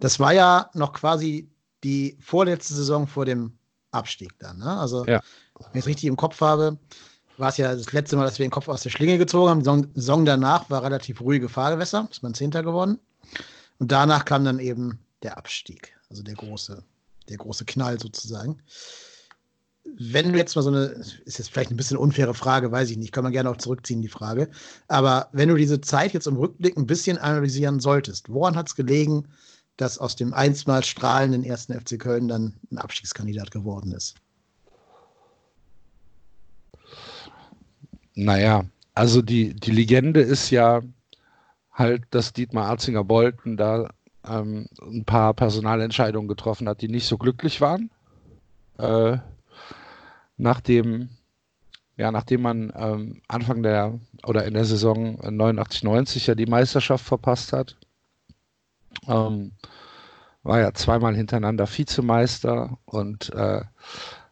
Das 0.00 0.18
war 0.18 0.32
ja 0.32 0.70
noch 0.74 0.92
quasi 0.94 1.50
die 1.84 2.16
vorletzte 2.20 2.74
Saison 2.74 3.06
vor 3.06 3.24
dem 3.24 3.58
Abstieg 3.90 4.38
dann. 4.38 4.58
Ne? 4.58 4.78
Also, 4.78 5.04
ja. 5.06 5.20
wenn 5.58 5.70
ich 5.74 5.80
es 5.80 5.86
richtig 5.86 6.08
im 6.08 6.16
Kopf 6.16 6.40
habe, 6.40 6.78
war 7.36 7.50
es 7.50 7.56
ja 7.56 7.74
das 7.74 7.92
letzte 7.92 8.16
Mal, 8.16 8.24
dass 8.24 8.38
wir 8.38 8.46
den 8.46 8.50
Kopf 8.50 8.68
aus 8.68 8.82
der 8.82 8.90
Schlinge 8.90 9.18
gezogen 9.18 9.50
haben. 9.50 9.60
Die 9.60 9.64
Saison, 9.64 9.86
Saison 9.94 10.24
danach 10.24 10.68
war 10.70 10.82
relativ 10.82 11.20
ruhige 11.20 11.48
Fahrgewässer, 11.48 12.08
ist 12.10 12.22
man 12.22 12.34
Zehnter 12.34 12.62
geworden. 12.62 12.98
Und 13.78 13.92
danach 13.92 14.24
kam 14.24 14.44
dann 14.44 14.58
eben 14.58 14.98
der 15.22 15.38
Abstieg, 15.38 15.94
also 16.10 16.22
der 16.22 16.34
große, 16.34 16.82
der 17.28 17.36
große 17.36 17.64
Knall 17.64 18.00
sozusagen 18.00 18.60
wenn 19.96 20.32
du 20.32 20.38
jetzt 20.38 20.54
mal 20.54 20.62
so 20.62 20.70
eine, 20.70 20.84
ist 21.24 21.38
jetzt 21.38 21.50
vielleicht 21.50 21.70
ein 21.70 21.76
bisschen 21.76 21.96
unfaire 21.96 22.34
Frage, 22.34 22.70
weiß 22.70 22.90
ich 22.90 22.96
nicht, 22.96 23.12
kann 23.12 23.24
man 23.24 23.32
gerne 23.32 23.50
auch 23.50 23.56
zurückziehen, 23.56 24.02
die 24.02 24.08
Frage. 24.08 24.48
Aber 24.86 25.28
wenn 25.32 25.48
du 25.48 25.56
diese 25.56 25.80
Zeit 25.80 26.12
jetzt 26.12 26.26
im 26.26 26.36
Rückblick 26.36 26.76
ein 26.76 26.86
bisschen 26.86 27.18
analysieren 27.18 27.80
solltest, 27.80 28.28
woran 28.28 28.56
hat 28.56 28.68
es 28.68 28.76
gelegen, 28.76 29.28
dass 29.76 29.98
aus 29.98 30.16
dem 30.16 30.34
einstmal 30.34 30.84
strahlenden 30.84 31.44
ersten 31.44 31.72
FC 31.72 31.98
Köln 31.98 32.28
dann 32.28 32.54
ein 32.70 32.78
Abstiegskandidat 32.78 33.50
geworden 33.50 33.92
ist? 33.92 34.16
Naja, 38.14 38.64
also 38.94 39.22
die, 39.22 39.54
die 39.54 39.70
Legende 39.70 40.20
ist 40.20 40.50
ja 40.50 40.80
halt, 41.72 42.02
dass 42.10 42.32
Dietmar 42.32 42.66
Arzinger-Bolten 42.66 43.56
da 43.56 43.90
ähm, 44.26 44.66
ein 44.82 45.04
paar 45.04 45.34
Personalentscheidungen 45.34 46.28
getroffen 46.28 46.68
hat, 46.68 46.82
die 46.82 46.88
nicht 46.88 47.06
so 47.06 47.16
glücklich 47.16 47.60
waren. 47.60 47.90
Äh, 48.78 49.18
nachdem, 50.38 51.10
ja, 51.96 52.10
nachdem 52.10 52.42
man 52.42 52.72
ähm, 52.74 53.22
Anfang 53.28 53.62
der 53.62 53.98
oder 54.24 54.44
in 54.44 54.54
der 54.54 54.64
Saison 54.64 55.18
89, 55.20 55.82
90 55.82 56.26
ja 56.28 56.34
die 56.34 56.46
Meisterschaft 56.46 57.04
verpasst 57.04 57.52
hat. 57.52 57.76
Ähm, 59.06 59.52
war 60.42 60.60
ja 60.60 60.72
zweimal 60.72 61.14
hintereinander 61.14 61.66
Vizemeister 61.66 62.78
und 62.86 63.30
äh, 63.34 63.62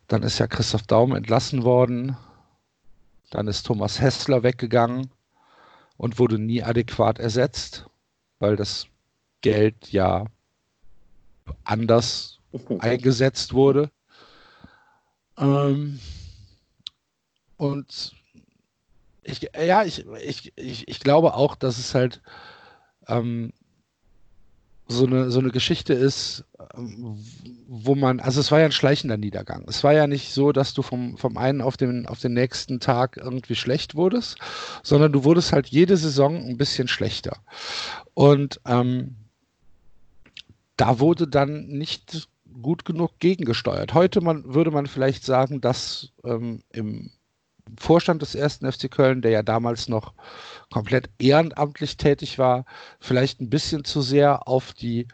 dann 0.06 0.22
ist 0.22 0.38
ja 0.38 0.46
Christoph 0.46 0.82
Daum 0.82 1.14
entlassen 1.14 1.64
worden. 1.64 2.16
Dann 3.30 3.48
ist 3.48 3.64
Thomas 3.64 4.00
Hessler 4.00 4.42
weggegangen 4.42 5.10
und 5.96 6.18
wurde 6.18 6.38
nie 6.38 6.62
adäquat 6.62 7.18
ersetzt, 7.18 7.86
weil 8.38 8.56
das 8.56 8.86
Geld 9.40 9.92
ja 9.92 10.26
anders 11.64 12.38
eingesetzt 12.78 13.52
wurde. 13.52 13.90
Ähm, 15.38 16.00
und 17.56 18.14
ich, 19.22 19.50
ja, 19.58 19.84
ich, 19.84 20.06
ich, 20.24 20.52
ich, 20.56 20.88
ich 20.88 21.00
glaube 21.00 21.34
auch, 21.34 21.56
dass 21.56 21.78
es 21.78 21.94
halt 21.94 22.22
ähm, 23.08 23.52
so 24.88 25.04
eine, 25.04 25.30
so 25.30 25.40
eine 25.40 25.50
Geschichte 25.50 25.94
ist, 25.94 26.44
ähm, 26.74 27.18
wo 27.66 27.94
man, 27.96 28.20
also 28.20 28.40
es 28.40 28.52
war 28.52 28.60
ja 28.60 28.66
ein 28.66 28.72
schleichender 28.72 29.16
Niedergang. 29.16 29.64
Es 29.68 29.82
war 29.82 29.92
ja 29.92 30.06
nicht 30.06 30.32
so, 30.32 30.52
dass 30.52 30.74
du 30.74 30.82
vom, 30.82 31.16
vom 31.16 31.36
einen 31.36 31.60
auf 31.60 31.76
den, 31.76 32.06
auf 32.06 32.20
den 32.20 32.34
nächsten 32.34 32.78
Tag 32.78 33.16
irgendwie 33.16 33.56
schlecht 33.56 33.96
wurdest, 33.96 34.38
sondern 34.82 35.12
du 35.12 35.24
wurdest 35.24 35.52
halt 35.52 35.66
jede 35.66 35.96
Saison 35.96 36.36
ein 36.36 36.56
bisschen 36.56 36.86
schlechter. 36.86 37.38
Und 38.14 38.60
ähm, 38.64 39.16
da 40.76 41.00
wurde 41.00 41.26
dann 41.26 41.66
nicht 41.66 42.28
gut 42.62 42.84
genug 42.84 43.18
gegengesteuert. 43.20 43.94
Heute 43.94 44.20
man, 44.20 44.54
würde 44.54 44.70
man 44.70 44.86
vielleicht 44.86 45.24
sagen, 45.24 45.60
dass 45.60 46.12
ähm, 46.24 46.62
im 46.72 47.10
Vorstand 47.78 48.22
des 48.22 48.34
ersten 48.34 48.70
FC 48.70 48.90
Köln, 48.90 49.22
der 49.22 49.32
ja 49.32 49.42
damals 49.42 49.88
noch 49.88 50.14
komplett 50.70 51.10
ehrenamtlich 51.18 51.96
tätig 51.96 52.38
war, 52.38 52.64
vielleicht 53.00 53.40
ein 53.40 53.50
bisschen 53.50 53.84
zu 53.84 54.02
sehr 54.02 54.46
auf 54.46 54.72
die 54.72 55.08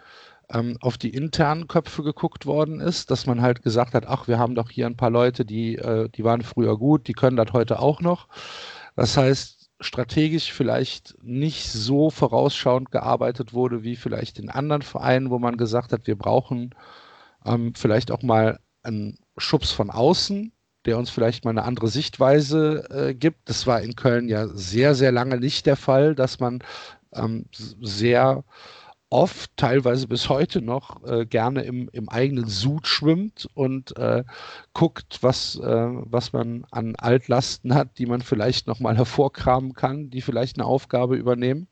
ähm, 0.50 0.76
auf 0.80 0.98
die 0.98 1.10
internen 1.10 1.66
Köpfe 1.66 2.02
geguckt 2.02 2.46
worden 2.46 2.80
ist, 2.80 3.10
dass 3.10 3.26
man 3.26 3.40
halt 3.40 3.62
gesagt 3.62 3.94
hat, 3.94 4.06
ach, 4.06 4.28
wir 4.28 4.38
haben 4.38 4.54
doch 4.54 4.70
hier 4.70 4.86
ein 4.86 4.96
paar 4.96 5.10
Leute, 5.10 5.44
die, 5.44 5.76
äh, 5.76 6.08
die 6.10 6.24
waren 6.24 6.42
früher 6.42 6.76
gut, 6.76 7.08
die 7.08 7.14
können 7.14 7.36
das 7.36 7.52
heute 7.52 7.78
auch 7.78 8.00
noch. 8.00 8.28
Das 8.96 9.16
heißt, 9.16 9.70
strategisch 9.80 10.52
vielleicht 10.52 11.16
nicht 11.22 11.70
so 11.70 12.10
vorausschauend 12.10 12.90
gearbeitet 12.90 13.52
wurde 13.54 13.82
wie 13.82 13.96
vielleicht 13.96 14.38
in 14.38 14.50
anderen 14.50 14.82
Vereinen, 14.82 15.30
wo 15.30 15.38
man 15.38 15.56
gesagt 15.56 15.92
hat, 15.92 16.06
wir 16.06 16.16
brauchen 16.16 16.74
ähm, 17.44 17.74
vielleicht 17.74 18.10
auch 18.10 18.22
mal 18.22 18.58
einen 18.82 19.18
Schubs 19.36 19.70
von 19.70 19.90
außen, 19.90 20.52
der 20.84 20.98
uns 20.98 21.10
vielleicht 21.10 21.44
mal 21.44 21.50
eine 21.50 21.64
andere 21.64 21.88
Sichtweise 21.88 22.88
äh, 22.90 23.14
gibt. 23.14 23.48
Das 23.48 23.66
war 23.66 23.80
in 23.80 23.96
Köln 23.96 24.28
ja 24.28 24.48
sehr, 24.48 24.94
sehr 24.94 25.12
lange 25.12 25.38
nicht 25.38 25.66
der 25.66 25.76
Fall, 25.76 26.14
dass 26.14 26.40
man 26.40 26.62
ähm, 27.14 27.46
sehr 27.52 28.44
oft, 29.12 29.54
teilweise 29.58 30.08
bis 30.08 30.30
heute 30.30 30.62
noch, 30.62 31.04
äh, 31.04 31.26
gerne 31.26 31.62
im, 31.62 31.90
im 31.92 32.08
eigenen 32.08 32.48
Sud 32.48 32.86
schwimmt 32.86 33.46
und 33.52 33.96
äh, 33.98 34.24
guckt, 34.72 35.18
was, 35.20 35.56
äh, 35.56 35.88
was 35.90 36.32
man 36.32 36.64
an 36.70 36.96
Altlasten 36.96 37.74
hat, 37.74 37.98
die 37.98 38.06
man 38.06 38.22
vielleicht 38.22 38.66
nochmal 38.66 38.96
hervorkramen 38.96 39.74
kann, 39.74 40.08
die 40.08 40.22
vielleicht 40.22 40.56
eine 40.56 40.64
Aufgabe 40.64 41.16
übernehmen. 41.16 41.68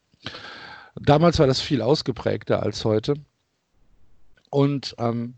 Damals 0.96 1.38
war 1.38 1.46
das 1.46 1.62
viel 1.62 1.80
ausgeprägter 1.80 2.62
als 2.62 2.84
heute. 2.84 3.14
Und 4.50 4.94
ähm, 4.98 5.34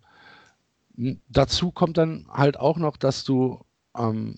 dazu 1.28 1.70
kommt 1.70 1.98
dann 1.98 2.26
halt 2.30 2.58
auch 2.58 2.76
noch, 2.76 2.96
dass 2.96 3.24
du 3.24 3.64
ähm, 3.96 4.36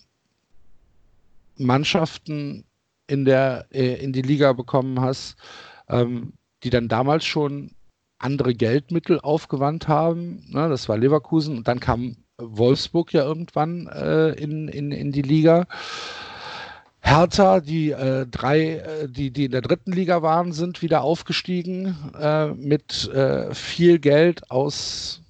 Mannschaften 1.57 2.65
in, 3.07 3.25
der, 3.25 3.67
äh, 3.71 3.95
in 3.95 4.13
die 4.13 4.21
Liga 4.21 4.53
bekommen 4.53 4.99
hast, 5.01 5.37
ähm, 5.89 6.33
die 6.63 6.69
dann 6.69 6.87
damals 6.87 7.25
schon 7.25 7.71
andere 8.17 8.55
Geldmittel 8.55 9.19
aufgewandt 9.19 9.87
haben. 9.87 10.45
Ne, 10.49 10.69
das 10.69 10.89
war 10.89 10.97
Leverkusen 10.97 11.57
und 11.57 11.67
dann 11.67 11.79
kam 11.79 12.17
Wolfsburg 12.37 13.13
ja 13.13 13.23
irgendwann 13.23 13.87
äh, 13.87 14.31
in, 14.31 14.67
in, 14.67 14.91
in 14.91 15.11
die 15.11 15.21
Liga. 15.21 15.67
Hertha, 16.99 17.59
die 17.59 17.91
äh, 17.91 18.25
drei, 18.25 18.77
äh, 18.77 19.07
die, 19.07 19.29
die 19.29 19.45
in 19.45 19.51
der 19.51 19.61
dritten 19.61 19.91
Liga 19.91 20.23
waren, 20.23 20.53
sind 20.53 20.81
wieder 20.81 21.03
aufgestiegen 21.03 21.95
äh, 22.19 22.47
mit 22.47 23.07
äh, 23.09 23.53
viel 23.53 23.99
Geld 23.99 24.49
aus 24.49 25.21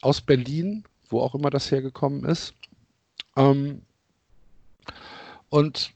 aus 0.00 0.20
Berlin, 0.20 0.84
wo 1.08 1.20
auch 1.20 1.34
immer 1.34 1.50
das 1.50 1.70
hergekommen 1.70 2.24
ist. 2.24 2.54
Ähm, 3.36 3.82
und 5.48 5.92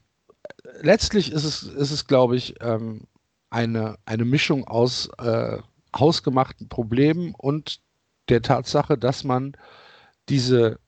letztlich 0.81 1.31
ist 1.31 1.43
es, 1.43 1.63
ist 1.63 1.91
es 1.91 2.07
glaube 2.07 2.35
ich, 2.35 2.55
ähm, 2.61 3.01
eine, 3.49 3.97
eine 4.05 4.25
Mischung 4.25 4.67
aus 4.67 5.09
äh, 5.17 5.57
hausgemachten 5.95 6.67
Problemen 6.67 7.33
und 7.35 7.79
der 8.29 8.41
Tatsache, 8.41 8.97
dass 8.97 9.23
man 9.23 9.55
diese 10.27 10.79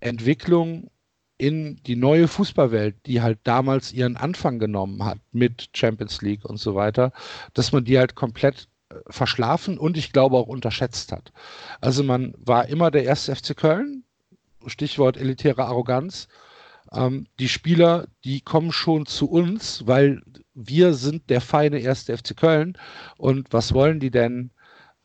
Entwicklung 0.00 0.90
in 1.38 1.82
die 1.84 1.96
neue 1.96 2.28
Fußballwelt, 2.28 2.96
die 3.04 3.20
halt 3.20 3.40
damals 3.44 3.92
ihren 3.92 4.16
Anfang 4.16 4.58
genommen 4.58 5.04
hat 5.04 5.18
mit 5.32 5.68
Champions 5.74 6.22
League 6.22 6.44
und 6.44 6.58
so 6.58 6.74
weiter, 6.74 7.12
dass 7.52 7.72
man 7.72 7.84
die 7.84 7.98
halt 7.98 8.14
komplett 8.14 8.68
verschlafen 9.08 9.78
und 9.78 9.96
ich 9.96 10.12
glaube 10.12 10.36
auch 10.36 10.46
unterschätzt 10.46 11.12
hat. 11.12 11.32
Also 11.80 12.02
man 12.02 12.34
war 12.38 12.68
immer 12.68 12.90
der 12.90 13.04
erste 13.04 13.34
FC 13.34 13.56
Köln, 13.56 14.04
Stichwort 14.66 15.16
elitäre 15.16 15.64
Arroganz. 15.64 16.28
Ähm, 16.92 17.26
die 17.38 17.48
Spieler, 17.48 18.06
die 18.24 18.40
kommen 18.40 18.72
schon 18.72 19.06
zu 19.06 19.30
uns, 19.30 19.86
weil 19.86 20.22
wir 20.54 20.94
sind 20.94 21.28
der 21.30 21.40
feine 21.40 21.78
erste 21.78 22.16
FC 22.16 22.36
Köln. 22.36 22.76
Und 23.16 23.52
was 23.52 23.74
wollen 23.74 24.00
die 24.00 24.10
denn 24.10 24.50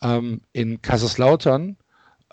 ähm, 0.02 0.42
in 0.54 0.82
Kaiserslautern 0.82 1.78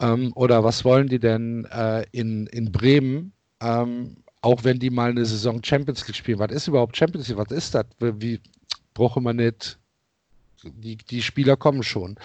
ähm, 0.01 0.33
oder 0.35 0.64
was 0.64 0.85
wollen 0.85 1.09
die 1.09 1.18
denn 1.18 1.66
äh, 1.66 2.05
in, 2.12 2.47
in 2.47 2.73
Bremen? 2.73 3.33
Ähm, 3.61 4.18
auch 4.40 4.64
wenn 4.64 4.79
die 4.79 4.90
mal 4.90 5.11
eine 5.11 5.25
Saison 5.25 5.62
Champions 5.64 6.07
League 6.07 6.16
spielen. 6.16 6.38
Was 6.38 6.53
ist 6.53 6.68
überhaupt 6.68 6.97
Champions 6.97 7.29
League? 7.29 7.38
Was 7.38 7.51
ist 7.51 7.75
das? 7.75 7.87
Wie 7.99 8.40
brauche 8.94 9.21
man 9.21 9.37
nicht 9.37 9.79
die, 10.64 10.97
die 10.97 11.23
Spieler 11.23 11.57
kommen 11.57 11.83
schon. 11.83 12.16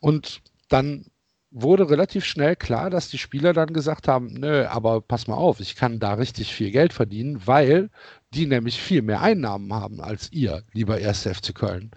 Und 0.00 0.40
dann 0.68 1.06
wurde 1.50 1.88
relativ 1.88 2.24
schnell 2.24 2.56
klar, 2.56 2.90
dass 2.90 3.08
die 3.08 3.18
Spieler 3.18 3.52
dann 3.52 3.72
gesagt 3.72 4.08
haben, 4.08 4.28
nö, 4.34 4.66
aber 4.66 5.00
pass 5.00 5.26
mal 5.26 5.36
auf, 5.36 5.60
ich 5.60 5.76
kann 5.76 5.98
da 5.98 6.14
richtig 6.14 6.54
viel 6.54 6.70
Geld 6.70 6.92
verdienen, 6.92 7.46
weil 7.46 7.90
die 8.34 8.46
nämlich 8.46 8.80
viel 8.80 9.02
mehr 9.02 9.22
Einnahmen 9.22 9.72
haben 9.72 10.00
als 10.00 10.30
ihr, 10.32 10.64
lieber 10.72 10.94
1. 10.96 11.22
FC 11.22 11.54
Köln. 11.54 11.92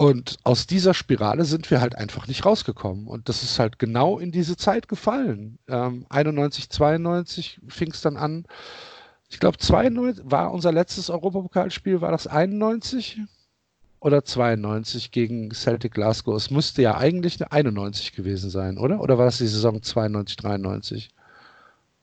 Und 0.00 0.36
aus 0.44 0.68
dieser 0.68 0.94
Spirale 0.94 1.44
sind 1.44 1.68
wir 1.72 1.80
halt 1.80 1.96
einfach 1.96 2.28
nicht 2.28 2.46
rausgekommen. 2.46 3.08
Und 3.08 3.28
das 3.28 3.42
ist 3.42 3.58
halt 3.58 3.80
genau 3.80 4.20
in 4.20 4.30
diese 4.30 4.56
Zeit 4.56 4.86
gefallen. 4.86 5.58
Ähm, 5.66 6.06
91, 6.08 6.70
92 6.70 7.60
fing 7.66 7.90
es 7.90 8.00
dann 8.00 8.16
an. 8.16 8.46
Ich 9.28 9.40
glaube, 9.40 9.58
92 9.58 10.24
war 10.30 10.52
unser 10.52 10.70
letztes 10.70 11.10
Europapokalspiel, 11.10 12.00
war 12.00 12.12
das 12.12 12.28
91? 12.28 13.22
Oder 14.00 14.24
92 14.24 15.10
gegen 15.10 15.50
Celtic 15.52 15.94
Glasgow. 15.94 16.36
Es 16.36 16.50
müsste 16.50 16.82
ja 16.82 16.96
eigentlich 16.96 17.40
eine 17.40 17.50
91 17.52 18.12
gewesen 18.12 18.50
sein, 18.50 18.78
oder? 18.78 19.00
Oder 19.00 19.18
war 19.18 19.26
das 19.26 19.38
die 19.38 19.46
Saison 19.46 19.82
92, 19.82 20.36
93? 20.36 21.10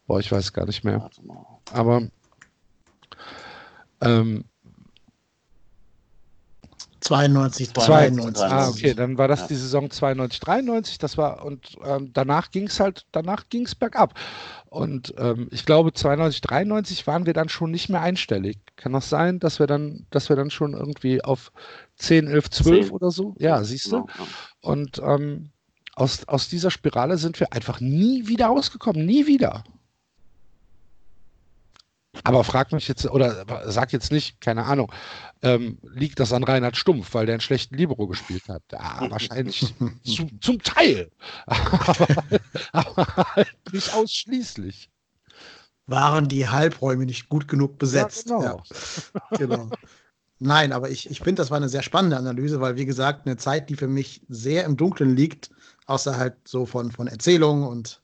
Boah, 0.08 0.20
ich 0.20 0.32
weiß 0.32 0.54
gar 0.54 0.66
nicht 0.66 0.84
mehr. 0.84 1.10
Aber 1.72 2.08
ähm, 4.02 4.46
92, 7.06 7.72
92. 7.74 8.34
93. 8.34 8.44
Ah, 8.52 8.68
okay, 8.68 8.94
dann 8.96 9.18
war 9.18 9.28
das 9.28 9.42
ja. 9.42 9.48
die 9.48 9.56
Saison 9.56 9.92
92, 9.92 10.40
93. 10.40 10.98
Das 10.98 11.18
war 11.18 11.46
und 11.46 11.78
ähm, 11.86 12.12
danach 12.14 12.50
ging 12.50 12.66
es 12.68 12.80
halt, 12.80 13.06
danach 13.12 13.48
ging 13.50 13.66
es 13.66 13.76
bergab. 13.76 14.16
Und 14.70 15.14
ähm, 15.18 15.48
ich 15.52 15.66
glaube, 15.66 15.94
92, 15.94 16.42
93 16.42 17.06
waren 17.06 17.28
wir 17.28 17.34
dann 17.34 17.48
schon 17.48 17.70
nicht 17.70 17.90
mehr 17.90 18.02
einstellig. 18.02 18.58
Kann 18.76 18.94
das 18.94 19.10
sein, 19.10 19.40
dass 19.40 19.60
wir 19.60 19.68
dann, 19.68 20.08
dass 20.10 20.30
wir 20.30 20.36
dann 20.36 20.50
schon 20.50 20.74
irgendwie 20.74 21.24
auf 21.24 21.52
10, 21.98 22.28
11, 22.28 22.50
12 22.50 22.86
10. 22.88 22.92
oder 22.92 23.12
so? 23.12 23.36
Ja, 23.38 23.64
siehst 23.64 23.92
du? 23.92 24.06
Genau, 24.06 24.08
ja. 24.18 24.26
Und 24.62 24.98
ähm, 24.98 25.52
aus, 25.96 26.28
aus 26.28 26.50
dieser 26.50 26.72
Spirale 26.72 27.18
sind 27.18 27.40
wir 27.40 27.54
einfach 27.54 27.80
nie 27.80 28.28
wieder 28.28 28.48
rausgekommen. 28.48 29.06
Nie 29.06 29.28
wieder. 29.28 29.64
Aber 32.24 32.44
frag 32.44 32.72
mich 32.72 32.88
jetzt, 32.88 33.06
oder 33.06 33.46
sag 33.66 33.92
jetzt 33.92 34.12
nicht, 34.12 34.40
keine 34.40 34.66
Ahnung, 34.66 34.92
ähm, 35.46 35.78
liegt 35.84 36.20
das 36.20 36.34
an 36.34 36.44
Reinhard 36.44 36.76
Stumpf, 36.78 37.14
weil 37.14 37.26
der 37.26 37.36
einen 37.36 37.42
schlechten 37.42 37.76
Libero 37.76 38.08
gespielt 38.08 38.48
hat? 38.50 38.64
Ja, 38.72 39.06
wahrscheinlich 39.10 39.74
zu, 40.04 40.28
zum 40.42 40.62
Teil. 40.62 41.10
aber, 41.46 42.08
aber 42.72 43.06
halt 43.36 43.56
nicht 43.72 43.94
ausschließlich. 43.94 44.90
Waren 45.88 46.28
die 46.28 46.50
Halbräume 46.50 47.06
nicht 47.06 47.30
gut 47.30 47.48
genug 47.48 47.78
besetzt? 47.78 48.30
Ja, 48.30 48.38
genau. 48.38 48.64
Ja, 49.32 49.38
genau. 49.38 49.70
Nein, 50.40 50.74
aber 50.74 50.90
ich, 50.90 51.10
ich 51.10 51.20
finde, 51.20 51.42
das 51.42 51.50
war 51.52 51.58
eine 51.58 51.70
sehr 51.70 51.84
spannende 51.84 52.18
Analyse, 52.18 52.60
weil, 52.60 52.76
wie 52.76 52.86
gesagt, 52.86 53.26
eine 53.26 53.38
Zeit, 53.38 53.70
die 53.70 53.76
für 53.76 53.88
mich 53.88 54.22
sehr 54.28 54.66
im 54.66 54.76
Dunkeln 54.76 55.16
liegt, 55.16 55.52
außer 55.86 56.18
halt 56.18 56.36
so 56.46 56.66
von, 56.66 56.92
von 56.92 57.08
Erzählungen 57.08 57.68
und 57.68 58.02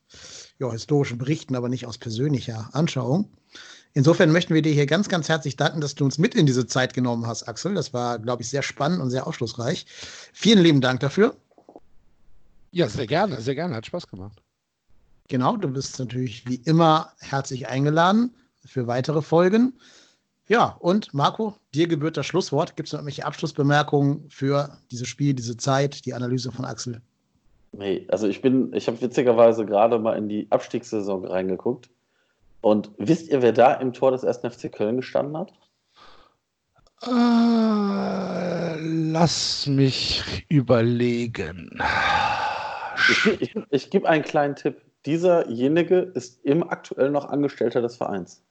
ja, 0.58 0.70
historischen 0.70 1.18
Berichten, 1.18 1.56
aber 1.56 1.68
nicht 1.68 1.86
aus 1.86 1.98
persönlicher 1.98 2.70
Anschauung. 2.72 3.30
Insofern 3.94 4.32
möchten 4.32 4.54
wir 4.54 4.62
dir 4.62 4.72
hier 4.72 4.86
ganz, 4.86 5.08
ganz 5.08 5.28
herzlich 5.28 5.56
danken, 5.56 5.80
dass 5.80 5.94
du 5.94 6.04
uns 6.04 6.18
mit 6.18 6.34
in 6.34 6.46
diese 6.46 6.66
Zeit 6.66 6.94
genommen 6.94 7.26
hast, 7.26 7.46
Axel. 7.46 7.74
Das 7.74 7.92
war, 7.92 8.18
glaube 8.18 8.42
ich, 8.42 8.48
sehr 8.48 8.62
spannend 8.62 9.00
und 9.00 9.10
sehr 9.10 9.26
aufschlussreich. 9.26 9.86
Vielen 10.32 10.60
lieben 10.60 10.80
Dank 10.80 11.00
dafür. 11.00 11.36
Ja, 12.70 12.88
sehr 12.88 13.06
gerne, 13.06 13.40
sehr 13.40 13.54
gerne. 13.54 13.74
Hat 13.74 13.84
Spaß 13.84 14.08
gemacht. 14.08 14.42
Genau, 15.28 15.56
du 15.56 15.68
bist 15.68 15.98
natürlich 15.98 16.48
wie 16.48 16.56
immer 16.64 17.12
herzlich 17.20 17.68
eingeladen 17.68 18.34
für 18.64 18.86
weitere 18.86 19.20
Folgen. 19.20 19.74
Ja, 20.48 20.76
und 20.80 21.14
Marco, 21.14 21.54
dir 21.74 21.86
gebührt 21.86 22.16
das 22.16 22.26
Schlusswort. 22.26 22.76
Gibt 22.76 22.88
es 22.88 22.92
noch 22.92 23.00
irgendwelche 23.00 23.26
Abschlussbemerkungen 23.26 24.28
für 24.28 24.78
dieses 24.90 25.08
Spiel, 25.08 25.34
diese 25.34 25.56
Zeit, 25.56 26.04
die 26.06 26.14
Analyse 26.14 26.50
von 26.50 26.64
Axel? 26.64 27.00
Nee, 27.72 28.06
also 28.08 28.26
ich 28.26 28.42
bin, 28.42 28.72
ich 28.74 28.86
habe 28.86 29.00
witzigerweise 29.00 29.64
gerade 29.64 29.98
mal 29.98 30.16
in 30.16 30.28
die 30.28 30.46
Abstiegssaison 30.50 31.24
reingeguckt. 31.24 31.88
Und 32.62 32.92
wisst 32.96 33.28
ihr, 33.28 33.42
wer 33.42 33.52
da 33.52 33.74
im 33.74 33.92
Tor 33.92 34.12
des 34.12 34.24
1. 34.24 34.38
FC 34.38 34.72
Köln 34.72 34.96
gestanden 34.96 35.36
hat? 35.36 35.52
Äh, 37.02 38.76
lass 38.80 39.66
mich 39.66 40.22
überlegen. 40.48 41.78
Ich, 43.08 43.26
ich, 43.40 43.56
ich 43.70 43.90
gebe 43.90 44.08
einen 44.08 44.22
kleinen 44.22 44.54
Tipp. 44.54 44.80
Dieserjenige 45.04 45.98
ist 46.14 46.44
im 46.44 46.62
aktuell 46.62 47.10
noch 47.10 47.24
Angestellter 47.24 47.82
des 47.82 47.96
Vereins. 47.96 48.44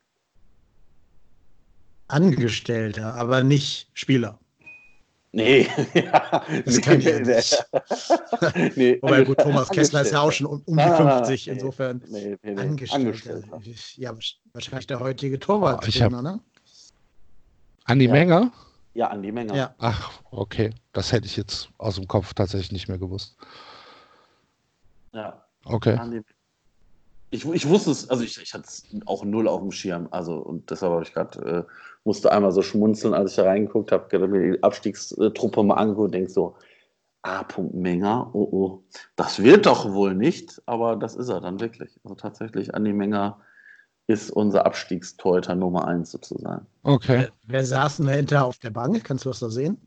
Angestellter, 2.10 3.14
aber 3.14 3.42
nicht 3.44 3.90
Spieler. 3.94 4.41
Nee, 5.34 5.68
ja, 5.94 6.44
das 6.66 6.76
nee, 6.76 6.82
kann 6.82 7.00
ich 7.00 7.06
ja 7.06 7.20
nicht. 7.20 7.66
nee, 8.76 9.00
Wobei 9.02 9.24
gut, 9.24 9.38
Thomas 9.38 9.70
Kessler 9.70 10.02
ist 10.02 10.12
ja 10.12 10.20
auch 10.20 10.32
schon 10.32 10.48
um, 10.48 10.62
um 10.66 10.78
die 10.78 10.84
50, 10.84 11.50
ah, 11.50 11.54
insofern 11.54 12.04
nee, 12.10 12.38
nee, 12.44 12.54
nee, 12.54 12.62
Angestellter. 12.62 13.62
Ja, 13.96 14.14
wahrscheinlich 14.52 14.88
der 14.88 15.00
heutige 15.00 15.40
Torwarttrainer, 15.40 16.20
oh, 16.20 16.22
ne? 16.22 16.40
Andi 17.86 18.06
ja. 18.06 18.12
Menger? 18.12 18.52
Ja, 18.94 19.08
Andi 19.08 19.32
Menger. 19.32 19.56
Ja. 19.56 19.76
Ach, 19.78 20.12
okay. 20.32 20.72
Das 20.92 21.14
hätte 21.14 21.28
ich 21.28 21.38
jetzt 21.38 21.70
aus 21.78 21.96
dem 21.96 22.08
Kopf 22.08 22.34
tatsächlich 22.34 22.74
nicht 22.74 22.90
mehr 22.90 22.98
gewusst. 22.98 23.38
Ja. 25.14 25.46
Okay. 25.64 25.96
Andi 25.96 26.24
ich, 27.32 27.46
ich 27.46 27.68
wusste 27.68 27.92
es, 27.92 28.10
also 28.10 28.24
ich, 28.24 28.38
ich 28.40 28.54
hatte 28.54 28.66
es 28.68 28.86
auch 29.06 29.24
null 29.24 29.48
auf 29.48 29.62
dem 29.62 29.72
Schirm. 29.72 30.10
Also, 30.12 30.36
und 30.36 30.70
deshalb 30.70 30.92
habe 30.92 31.04
ich 31.04 31.14
gerade, 31.14 31.66
äh, 31.68 31.72
musste 32.04 32.32
einmal 32.32 32.52
so 32.52 32.62
schmunzeln, 32.62 33.14
als 33.14 33.32
ich 33.32 33.36
da 33.38 33.44
reingeguckt 33.44 33.92
habe, 33.92 34.28
mir 34.28 34.54
die 34.54 34.64
Abstiegstruppe 34.64 35.64
mal 35.64 35.76
angeguckt 35.76 36.06
und 36.06 36.14
denke 36.14 36.32
so, 36.32 36.56
A. 37.24 37.46
Menger, 37.72 38.32
oh 38.34 38.50
oh, 38.52 38.84
das 39.16 39.44
wird 39.44 39.68
doch 39.68 39.92
wohl 39.94 40.16
nicht, 40.16 40.60
aber 40.66 40.96
das 40.96 41.16
ist 41.16 41.30
er 41.30 41.40
dann 41.40 41.60
wirklich. 41.60 41.92
Also 42.04 42.16
tatsächlich, 42.16 42.74
Andi 42.74 42.94
Menger 42.94 43.40
ist 44.08 44.32
unser 44.32 44.66
Abstiegsteuter 44.66 45.56
Nummer 45.56 45.88
1 45.88 46.10
sozusagen. 46.10 46.66
Okay. 46.82 47.20
Wer, 47.20 47.30
wer 47.44 47.66
saß 47.66 47.98
denn 47.98 48.08
dahinter 48.08 48.44
auf 48.46 48.58
der 48.58 48.72
Bank? 48.72 49.04
Kannst 49.04 49.26
du 49.26 49.30
das 49.30 49.40
da 49.40 49.50
sehen? 49.50 49.78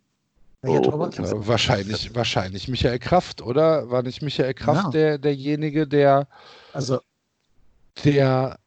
Oh, 0.67 0.79
äh, 0.79 1.47
wahrscheinlich, 1.47 2.15
wahrscheinlich 2.15 2.69
Michael 2.69 2.99
Kraft, 2.99 3.43
oder? 3.43 3.91
War 3.91 4.03
nicht 4.03 4.23
Michael 4.23 4.55
Kraft 4.55 4.85
ja. 4.85 4.91
der, 4.91 5.19
derjenige, 5.19 5.87
der. 5.87 6.27
Also 6.73 7.01
der. 8.05 8.59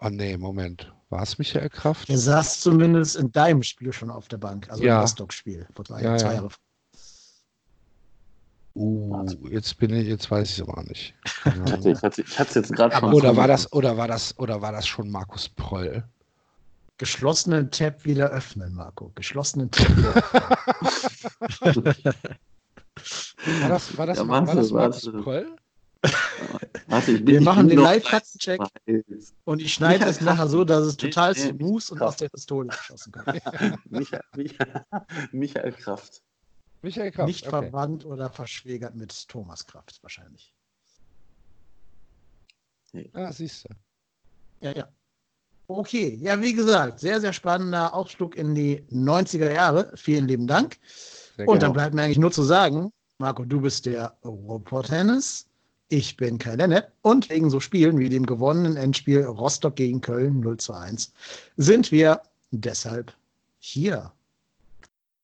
Oh 0.00 0.10
nee, 0.10 0.36
Moment. 0.36 0.93
War 1.14 1.22
es 1.22 1.38
Michael 1.38 1.70
Kraft? 1.70 2.10
Er 2.10 2.18
saß 2.18 2.58
zumindest 2.58 3.14
in 3.14 3.30
deinem 3.30 3.62
Spiel 3.62 3.92
schon 3.92 4.10
auf 4.10 4.26
der 4.26 4.38
Bank, 4.38 4.68
also 4.68 4.82
ja. 4.82 4.96
im 4.96 5.02
Rostock-Spiel 5.02 5.64
vor 5.72 5.84
zwei, 5.84 6.02
ja, 6.02 6.16
zwei 6.16 6.26
ja. 6.26 6.34
Jahren. 6.34 6.50
Uh, 8.74 9.24
jetzt 9.48 9.78
bin 9.78 9.94
ich, 9.94 10.08
jetzt 10.08 10.28
weiß 10.28 10.50
ich 10.50 10.58
es 10.58 10.68
aber 10.68 10.82
nicht. 10.82 11.14
ich 11.84 12.02
hatte 12.02 12.24
es 12.36 12.54
jetzt 12.54 12.72
gerade 12.72 12.96
schon. 12.96 13.14
Oder 13.14 13.36
war 13.36 13.46
das, 13.46 13.72
oder 13.72 13.96
war 13.96 14.08
das, 14.08 14.36
oder 14.40 14.60
war 14.60 14.72
das 14.72 14.88
schon 14.88 15.08
Markus 15.08 15.48
Proll? 15.48 16.02
Geschlossenen 16.98 17.70
Tab 17.70 18.04
wieder 18.04 18.30
öffnen, 18.30 18.74
Marco. 18.74 19.12
Geschlossenen 19.14 19.70
Tab 19.70 19.96
wieder 19.96 20.14
öffnen. 20.16 21.84
war 23.60 23.68
das, 23.68 23.96
war 23.96 24.06
das, 24.06 24.18
ja, 24.18 24.26
war 24.26 24.46
das 24.46 24.70
Markus 24.72 25.12
Proll? 25.22 25.46
Warte, 26.88 27.12
ich 27.12 27.24
bin, 27.24 27.34
Wir 27.34 27.40
machen 27.40 27.68
den 27.68 27.78
Live-Faktencheck 27.78 28.60
und 29.44 29.62
ich 29.62 29.72
schneide 29.72 30.04
es 30.06 30.20
nachher 30.20 30.48
so, 30.48 30.64
dass 30.64 30.84
es 30.84 30.96
total 30.96 31.34
smooth 31.34 31.90
und 31.90 32.02
aus 32.02 32.16
der 32.16 32.28
Pistole 32.28 32.68
geschossen 32.68 33.12
kommt. 33.12 33.26
Michael, 33.90 34.22
Michael, 34.34 34.84
Michael 35.32 35.72
Kraft. 35.72 36.22
Michael 36.82 37.12
Kraft. 37.12 37.28
Nicht 37.28 37.46
okay. 37.46 37.62
verwandt 37.62 38.04
oder 38.04 38.30
verschwägert 38.30 38.94
mit 38.94 39.28
Thomas 39.28 39.66
Kraft 39.66 40.02
wahrscheinlich. 40.02 40.52
Ah, 43.12 43.32
siehst 43.32 43.64
du. 43.64 43.74
Ja, 44.60 44.72
ja. 44.72 44.88
Okay, 45.66 46.18
ja, 46.20 46.40
wie 46.40 46.52
gesagt, 46.52 47.00
sehr, 47.00 47.20
sehr 47.20 47.32
spannender 47.32 47.94
Ausflug 47.94 48.36
in 48.36 48.54
die 48.54 48.82
90er 48.92 49.50
Jahre. 49.50 49.92
Vielen 49.96 50.28
lieben 50.28 50.46
Dank. 50.46 50.78
Sehr 51.36 51.48
und 51.48 51.62
dann 51.62 51.72
bleibt 51.72 51.94
mir 51.94 52.02
eigentlich 52.02 52.18
nur 52.18 52.32
zu 52.32 52.42
sagen, 52.42 52.92
Marco, 53.18 53.44
du 53.44 53.60
bist 53.60 53.86
der 53.86 54.16
Robot-Tennis. 54.24 55.46
Ich 55.88 56.16
bin 56.16 56.38
Kai 56.38 56.56
Lennep 56.56 56.92
und 57.02 57.28
wegen 57.28 57.50
so 57.50 57.60
Spielen 57.60 57.98
wie 57.98 58.08
dem 58.08 58.24
gewonnenen 58.24 58.76
Endspiel 58.76 59.24
Rostock 59.24 59.76
gegen 59.76 60.00
Köln 60.00 60.40
0 60.40 60.56
zu 60.56 60.72
1 60.72 61.12
sind 61.56 61.92
wir 61.92 62.22
deshalb 62.50 63.12
hier. 63.58 64.12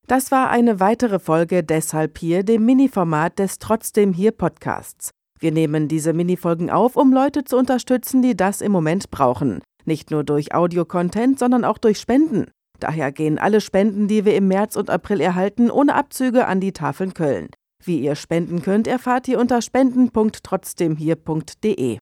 Das 0.07 0.31
war 0.31 0.51
eine 0.51 0.81
weitere 0.81 1.18
Folge 1.18 1.62
Deshalb 1.62 2.18
hier, 2.18 2.42
dem 2.42 2.66
Mini-Format 2.66 3.38
des 3.38 3.59
Trotzdem 3.59 4.12
hier 4.12 4.33
Podcasts. 4.33 5.11
Wir 5.38 5.53
nehmen 5.53 5.88
diese 5.88 6.12
Mini-Folgen 6.12 6.68
auf, 6.68 6.96
um 6.96 7.12
Leute 7.12 7.44
zu 7.44 7.57
unterstützen, 7.57 8.20
die 8.20 8.37
das 8.37 8.61
im 8.61 8.73
Moment 8.73 9.11
brauchen. 9.11 9.62
Nicht 9.85 10.11
nur 10.11 10.25
durch 10.25 10.55
Audio-Content, 10.55 11.38
sondern 11.38 11.64
auch 11.64 11.79
durch 11.79 11.99
Spenden. 11.99 12.51
Daher 12.81 13.12
gehen 13.12 13.38
alle 13.38 13.61
Spenden, 13.61 14.09
die 14.09 14.25
wir 14.25 14.35
im 14.35 14.49
März 14.49 14.77
und 14.77 14.90
April 14.90 15.20
erhalten, 15.20 15.70
ohne 15.70 15.94
Abzüge 15.94 16.46
an 16.46 16.61
die 16.61 16.73
Tafeln 16.73 17.14
Köln. 17.14 17.49
Wie 17.82 18.00
ihr 18.00 18.14
spenden 18.14 18.62
könnt, 18.62 18.86
erfahrt 18.86 19.26
ihr 19.28 19.38
unter 19.38 19.60
spenden.trotzdemhier.de. 19.62 21.98